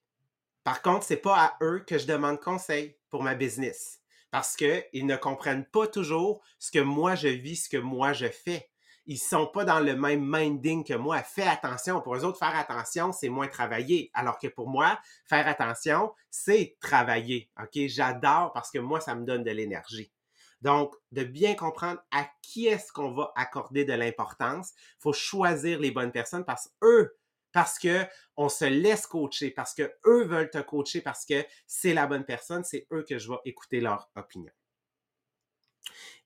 Par 0.64 0.80
contre, 0.80 1.04
c'est 1.04 1.16
pas 1.16 1.36
à 1.36 1.56
eux 1.62 1.84
que 1.86 1.98
je 1.98 2.06
demande 2.06 2.40
conseil 2.40 2.96
pour 3.10 3.22
ma 3.22 3.34
business. 3.34 4.00
Parce 4.30 4.56
qu'ils 4.56 5.06
ne 5.06 5.16
comprennent 5.16 5.66
pas 5.66 5.86
toujours 5.86 6.40
ce 6.58 6.70
que 6.70 6.78
moi 6.78 7.14
je 7.14 7.28
vis, 7.28 7.64
ce 7.64 7.68
que 7.68 7.76
moi 7.76 8.12
je 8.12 8.28
fais 8.28 8.69
ils 9.10 9.18
sont 9.18 9.48
pas 9.48 9.64
dans 9.64 9.80
le 9.80 9.96
même 9.96 10.24
minding 10.24 10.84
que 10.84 10.94
moi. 10.94 11.20
Fais 11.24 11.42
attention. 11.42 12.00
Pour 12.00 12.14
eux 12.14 12.24
autres, 12.24 12.38
faire 12.38 12.56
attention, 12.56 13.10
c'est 13.10 13.28
moins 13.28 13.48
travailler. 13.48 14.08
Alors 14.14 14.38
que 14.38 14.46
pour 14.46 14.68
moi, 14.68 15.00
faire 15.24 15.48
attention, 15.48 16.14
c'est 16.30 16.76
travailler. 16.80 17.50
OK? 17.60 17.88
J'adore 17.88 18.52
parce 18.52 18.70
que 18.70 18.78
moi, 18.78 19.00
ça 19.00 19.16
me 19.16 19.26
donne 19.26 19.42
de 19.42 19.50
l'énergie. 19.50 20.12
Donc, 20.60 20.94
de 21.10 21.24
bien 21.24 21.56
comprendre 21.56 22.00
à 22.12 22.30
qui 22.40 22.68
est-ce 22.68 22.92
qu'on 22.92 23.10
va 23.10 23.32
accorder 23.34 23.84
de 23.84 23.94
l'importance. 23.94 24.74
Faut 25.00 25.12
choisir 25.12 25.80
les 25.80 25.90
bonnes 25.90 26.12
personnes 26.12 26.44
parce 26.44 26.70
eux, 26.84 27.18
parce 27.50 27.80
que 27.80 28.06
on 28.36 28.48
se 28.48 28.66
laisse 28.66 29.08
coacher, 29.08 29.50
parce 29.50 29.74
que 29.74 29.92
eux 30.06 30.24
veulent 30.24 30.50
te 30.50 30.58
coacher, 30.58 31.00
parce 31.00 31.24
que 31.24 31.44
c'est 31.66 31.94
la 31.94 32.06
bonne 32.06 32.24
personne, 32.24 32.62
c'est 32.62 32.86
eux 32.92 33.04
que 33.08 33.18
je 33.18 33.28
vais 33.28 33.38
écouter 33.44 33.80
leur 33.80 34.08
opinion. 34.14 34.52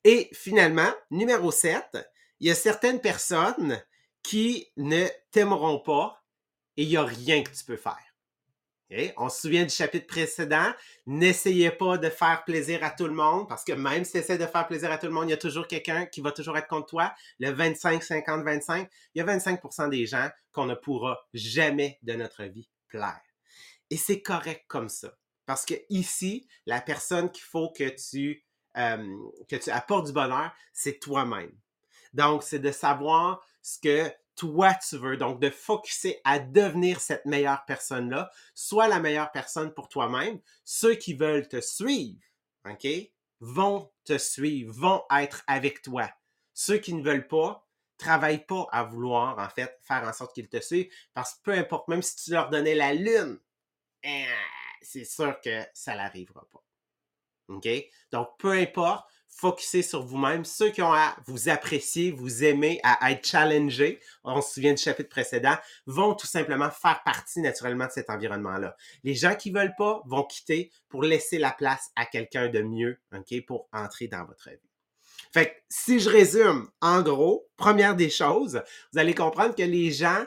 Et 0.05 0.29
finalement, 0.35 0.93
numéro 1.11 1.51
7, 1.51 2.07
il 2.41 2.49
y 2.49 2.51
a 2.51 2.55
certaines 2.55 3.01
personnes 3.01 3.83
qui 4.23 4.73
ne 4.77 5.07
t'aimeront 5.31 5.79
pas 5.79 6.25
et 6.77 6.83
il 6.83 6.89
n'y 6.89 6.97
a 6.97 7.05
rien 7.05 7.43
que 7.43 7.51
tu 7.51 7.65
peux 7.65 7.77
faire. 7.77 8.15
On 9.17 9.29
se 9.29 9.41
souvient 9.41 9.65
du 9.65 9.75
chapitre 9.75 10.07
précédent, 10.07 10.73
n'essayez 11.07 11.71
pas 11.71 11.99
de 11.99 12.09
faire 12.09 12.45
plaisir 12.45 12.85
à 12.85 12.91
tout 12.91 13.07
le 13.07 13.15
monde 13.15 13.49
parce 13.49 13.65
que 13.65 13.73
même 13.73 14.05
si 14.05 14.13
tu 14.13 14.19
essaies 14.19 14.39
de 14.39 14.47
faire 14.47 14.67
plaisir 14.67 14.91
à 14.93 14.99
tout 14.99 15.07
le 15.07 15.13
monde, 15.13 15.29
il 15.29 15.31
y 15.31 15.35
a 15.35 15.39
toujours 15.39 15.67
quelqu'un 15.67 16.07
qui 16.07 16.21
va 16.21 16.33
toujours 16.33 16.57
être 16.57 16.69
contre 16.69 16.87
toi. 16.87 17.15
Le 17.41 17.51
25, 17.51 18.03
50, 18.03 18.45
25, 18.45 18.89
il 19.15 19.19
y 19.19 19.23
a 19.23 19.25
25% 19.25 19.91
des 19.91 20.07
gens 20.07 20.29
qu'on 20.53 20.67
ne 20.67 20.75
pourra 20.75 21.27
jamais 21.33 21.99
de 22.03 22.13
notre 22.13 22.45
vie 22.45 22.69
plaire. 22.89 23.21
Et 23.91 23.97
c'est 23.97 24.23
correct 24.23 24.65
comme 24.69 24.89
ça. 24.89 25.13
Parce 25.47 25.65
que 25.65 25.75
ici, 25.91 26.47
la 26.67 26.81
personne 26.81 27.31
qu'il 27.31 27.45
faut 27.45 27.71
que 27.71 27.89
tu, 27.89 28.45
euh, 28.77 29.17
que 29.49 29.57
tu 29.57 29.71
apportes 29.71 30.07
du 30.07 30.13
bonheur, 30.13 30.53
c'est 30.73 30.99
toi-même. 31.01 31.53
Donc, 32.15 32.43
c'est 32.43 32.59
de 32.59 32.73
savoir 32.73 33.45
ce 33.63 33.79
que 33.79 34.11
toi 34.37 34.75
tu 34.75 34.97
veux. 34.97 35.17
Donc, 35.17 35.41
de 35.41 35.51
focuser 35.51 36.21
à 36.25 36.39
devenir 36.39 37.01
cette 37.01 37.27
meilleure 37.27 37.65
personne-là. 37.67 38.31
Sois 38.55 38.89
la 38.89 39.01
meilleure 39.01 39.31
personne 39.33 39.73
pour 39.73 39.89
toi-même. 39.89 40.41
Ceux 40.65 40.95
qui 40.95 41.15
veulent 41.15 41.49
te 41.49 41.61
suivre, 41.61 42.21
OK, 42.69 42.87
vont 43.41 43.93
te 44.05 44.17
suivre, 44.19 44.73
vont 44.73 45.03
être 45.17 45.43
avec 45.47 45.83
toi. 45.83 46.09
Ceux 46.55 46.79
qui 46.79 46.95
ne 46.95 47.03
veulent 47.03 47.29
pas, 47.29 47.67
travaille 47.99 48.45
pas 48.45 48.67
à 48.71 48.85
vouloir, 48.85 49.39
en 49.39 49.49
fait, 49.49 49.79
faire 49.83 50.05
en 50.05 50.13
sorte 50.13 50.35
qu'ils 50.35 50.49
te 50.49 50.61
suivent. 50.61 50.91
Parce 51.13 51.35
que 51.35 51.43
peu 51.43 51.53
importe, 51.53 51.89
même 51.89 52.03
si 52.03 52.17
tu 52.17 52.31
leur 52.31 52.51
donnais 52.51 52.75
la 52.75 52.95
lune, 52.95 53.39
eh, 54.03 54.27
c'est 54.83 55.05
sûr 55.05 55.41
que 55.41 55.65
ça 55.73 55.97
n'arrivera 55.97 56.47
pas. 56.53 56.63
OK? 57.49 57.69
Donc, 58.11 58.29
peu 58.39 58.53
importe, 58.53 59.09
focussez 59.35 59.83
sur 59.83 60.05
vous-même. 60.05 60.45
Ceux 60.45 60.71
qui 60.71 60.81
ont 60.81 60.93
à 60.93 61.17
vous 61.27 61.49
apprécier, 61.49 62.13
vous 62.13 62.45
aimer, 62.45 62.81
à 62.85 63.11
être 63.11 63.27
challengés, 63.27 64.01
on 64.23 64.41
se 64.41 64.55
souvient 64.55 64.73
du 64.73 64.83
chapitre 64.83 65.09
précédent, 65.09 65.57
vont 65.87 66.15
tout 66.15 66.27
simplement 66.27 66.71
faire 66.71 67.03
partie 67.05 67.41
naturellement 67.41 67.87
de 67.87 67.91
cet 67.91 68.11
environnement-là. 68.11 68.77
Les 69.03 69.15
gens 69.15 69.35
qui 69.35 69.51
veulent 69.51 69.75
pas 69.77 70.03
vont 70.07 70.23
quitter 70.23 70.71
pour 70.89 71.03
laisser 71.03 71.39
la 71.39 71.51
place 71.51 71.91
à 71.97 72.07
quelqu'un 72.07 72.49
de 72.49 72.63
mieux, 72.63 72.99
OK, 73.13 73.45
pour 73.47 73.69
entrer 73.73 74.07
dans 74.07 74.25
votre 74.25 74.51
vie. 74.51 74.57
Fait 75.33 75.47
que 75.47 75.55
si 75.69 75.99
je 75.99 76.09
résume, 76.09 76.69
en 76.81 77.03
gros, 77.03 77.49
première 77.57 77.97
des 77.97 78.11
choses, 78.11 78.63
vous 78.93 78.99
allez 79.01 79.15
comprendre 79.15 79.55
que 79.55 79.63
les 79.63 79.91
gens, 79.91 80.25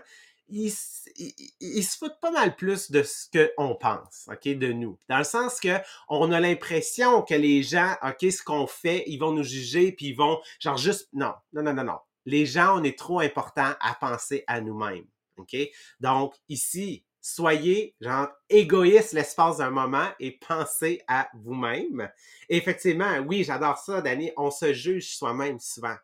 ils, 0.50 0.74
ils, 1.18 1.84
se 1.84 1.98
foutent 1.98 2.20
pas 2.22 2.32
mal 2.32 2.56
plus 2.56 2.92
de 2.92 3.04
ce 3.04 3.26
qu'on 3.56 3.76
pense, 3.76 4.28
OK, 4.32 4.48
de 4.48 4.72
nous. 4.72 5.00
Dans 5.10 5.18
le 5.18 5.24
sens 5.24 5.60
que 5.60 5.78
on 6.10 6.32
a 6.32 6.40
l'impression 6.40 7.22
que 7.22 7.34
les 7.34 7.64
gens, 7.64 7.96
OK, 8.04 8.32
ce 8.32 8.44
qu'on 8.44 8.68
fait, 8.68 9.04
ils 9.08 9.18
vont 9.18 9.32
nous 9.32 9.44
juger, 9.44 9.92
puis 9.92 10.08
ils 10.08 10.16
vont, 10.16 10.40
genre, 10.60 10.78
juste, 10.78 11.10
non, 11.14 11.34
non, 11.54 11.64
non, 11.64 11.74
non, 11.74 11.84
non. 11.84 12.00
Les 12.26 12.46
gens, 12.46 12.80
on 12.80 12.84
est 12.84 12.98
trop 12.98 13.20
important 13.20 13.74
à 13.80 13.96
penser 13.96 14.44
à 14.48 14.62
nous-mêmes, 14.62 15.06
OK? 15.38 15.56
Donc, 16.00 16.36
ici, 16.50 17.06
soyez, 17.22 17.96
genre, 18.00 18.28
égoïste 18.50 19.14
l'espace 19.14 19.58
d'un 19.58 19.70
moment 19.70 20.10
et 20.20 20.32
pensez 20.32 21.02
à 21.08 21.30
vous-même. 21.34 22.10
Effectivement, 22.50 23.18
oui, 23.26 23.44
j'adore 23.44 23.78
ça, 23.78 24.02
Danny, 24.02 24.32
on 24.38 24.52
se 24.52 24.74
juge 24.74 25.16
soi-même 25.16 25.60
souvent. 25.60 25.96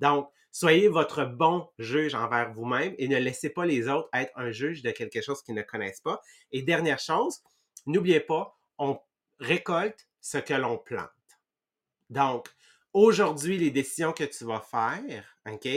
Donc, 0.00 0.30
soyez 0.58 0.88
votre 0.88 1.24
bon 1.24 1.68
juge 1.78 2.16
envers 2.16 2.52
vous-même 2.52 2.92
et 2.98 3.06
ne 3.06 3.16
laissez 3.16 3.48
pas 3.48 3.64
les 3.64 3.86
autres 3.86 4.08
être 4.12 4.32
un 4.34 4.50
juge 4.50 4.82
de 4.82 4.90
quelque 4.90 5.22
chose 5.22 5.40
qu'ils 5.40 5.54
ne 5.54 5.62
connaissent 5.62 6.00
pas. 6.00 6.20
Et 6.50 6.62
dernière 6.62 6.98
chose, 6.98 7.44
n'oubliez 7.86 8.18
pas, 8.18 8.58
on 8.76 8.98
récolte 9.38 10.08
ce 10.20 10.38
que 10.38 10.54
l'on 10.54 10.76
plante. 10.76 11.08
Donc, 12.10 12.48
aujourd'hui, 12.92 13.56
les 13.56 13.70
décisions 13.70 14.12
que 14.12 14.24
tu 14.24 14.44
vas 14.46 14.60
faire, 14.60 15.38
OK, 15.48 15.68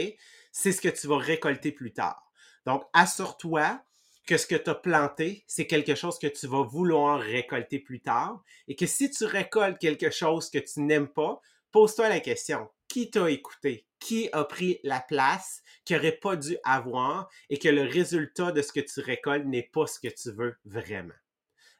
c'est 0.50 0.72
ce 0.72 0.80
que 0.80 0.88
tu 0.88 1.06
vas 1.06 1.18
récolter 1.18 1.70
plus 1.70 1.92
tard. 1.92 2.32
Donc, 2.66 2.82
assure-toi 2.92 3.80
que 4.26 4.36
ce 4.36 4.48
que 4.48 4.56
tu 4.56 4.68
as 4.68 4.74
planté, 4.74 5.44
c'est 5.46 5.68
quelque 5.68 5.94
chose 5.94 6.18
que 6.18 6.26
tu 6.26 6.48
vas 6.48 6.64
vouloir 6.64 7.20
récolter 7.20 7.78
plus 7.78 8.00
tard 8.00 8.42
et 8.66 8.74
que 8.74 8.86
si 8.86 9.08
tu 9.12 9.26
récoltes 9.26 9.78
quelque 9.78 10.10
chose 10.10 10.50
que 10.50 10.58
tu 10.58 10.80
n'aimes 10.80 11.12
pas, 11.12 11.40
pose-toi 11.70 12.08
la 12.08 12.18
question, 12.18 12.68
qui 12.92 13.10
t'a 13.10 13.30
écouté? 13.30 13.86
Qui 13.98 14.28
a 14.32 14.44
pris 14.44 14.78
la 14.82 15.00
place 15.00 15.62
qu'il 15.86 15.96
n'aurait 15.96 16.12
pas 16.12 16.36
dû 16.36 16.58
avoir 16.62 17.30
et 17.48 17.58
que 17.58 17.70
le 17.70 17.84
résultat 17.84 18.52
de 18.52 18.60
ce 18.60 18.70
que 18.70 18.80
tu 18.80 19.00
récoltes 19.00 19.46
n'est 19.46 19.70
pas 19.72 19.86
ce 19.86 19.98
que 19.98 20.12
tu 20.12 20.30
veux 20.30 20.58
vraiment? 20.66 21.14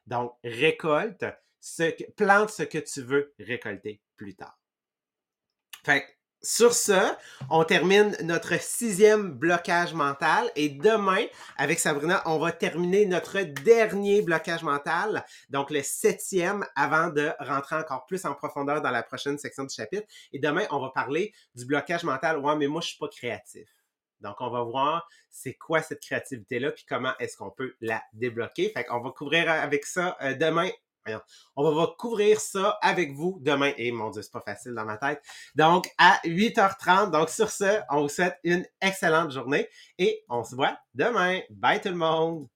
Donc, 0.07 0.33
récolte, 0.43 1.23
plante 2.17 2.49
ce 2.49 2.63
que 2.63 2.79
tu 2.79 3.03
veux 3.03 3.35
récolter 3.37 4.01
plus 4.15 4.35
tard. 4.35 4.59
Fait 5.85 6.17
sur 6.43 6.73
ce, 6.73 7.13
on 7.49 7.63
termine 7.63 8.17
notre 8.21 8.59
sixième 8.61 9.31
blocage 9.31 9.93
mental 9.93 10.51
et 10.57 10.67
demain, 10.67 11.25
avec 11.57 11.79
Sabrina, 11.79 12.21
on 12.25 12.37
va 12.37 12.51
terminer 12.51 13.05
notre 13.05 13.39
dernier 13.41 14.21
blocage 14.21 14.61
mental, 14.61 15.25
donc 15.49 15.71
le 15.71 15.81
septième, 15.81 16.65
avant 16.75 17.09
de 17.09 17.31
rentrer 17.39 17.77
encore 17.77 18.05
plus 18.05 18.25
en 18.25 18.33
profondeur 18.33 18.81
dans 18.81 18.91
la 18.91 19.03
prochaine 19.03 19.37
section 19.37 19.63
du 19.63 19.73
chapitre. 19.73 20.05
Et 20.33 20.39
demain, 20.39 20.65
on 20.69 20.79
va 20.79 20.89
parler 20.89 21.33
du 21.55 21.65
blocage 21.65 22.03
mental. 22.03 22.37
Ouais, 22.39 22.55
mais 22.57 22.67
moi, 22.67 22.81
je 22.81 22.89
suis 22.89 22.97
pas 22.97 23.07
créatif. 23.07 23.69
Donc, 24.19 24.35
on 24.39 24.49
va 24.49 24.63
voir 24.63 25.07
c'est 25.29 25.53
quoi 25.53 25.81
cette 25.81 26.01
créativité-là, 26.01 26.71
puis 26.71 26.85
comment 26.87 27.13
est-ce 27.19 27.37
qu'on 27.37 27.51
peut 27.51 27.73
la 27.81 28.03
débloquer. 28.13 28.69
Fait 28.69 28.83
qu'on 28.83 29.01
va 29.01 29.11
couvrir 29.11 29.49
avec 29.49 29.85
ça 29.85 30.17
euh, 30.21 30.33
demain 30.33 30.69
On 31.55 31.71
va 31.71 31.87
couvrir 31.97 32.39
ça 32.39 32.77
avec 32.81 33.13
vous 33.13 33.37
demain. 33.41 33.71
Et 33.77 33.91
mon 33.91 34.09
Dieu, 34.09 34.21
c'est 34.21 34.31
pas 34.31 34.41
facile 34.41 34.73
dans 34.73 34.85
ma 34.85 34.97
tête. 34.97 35.21
Donc, 35.55 35.89
à 35.97 36.19
8h30. 36.25 37.11
Donc, 37.11 37.29
sur 37.29 37.49
ce, 37.49 37.81
on 37.89 38.01
vous 38.01 38.09
souhaite 38.09 38.37
une 38.43 38.65
excellente 38.81 39.31
journée 39.31 39.67
et 39.97 40.23
on 40.29 40.43
se 40.43 40.55
voit 40.55 40.77
demain. 40.93 41.39
Bye 41.49 41.81
tout 41.81 41.89
le 41.89 41.95
monde! 41.95 42.52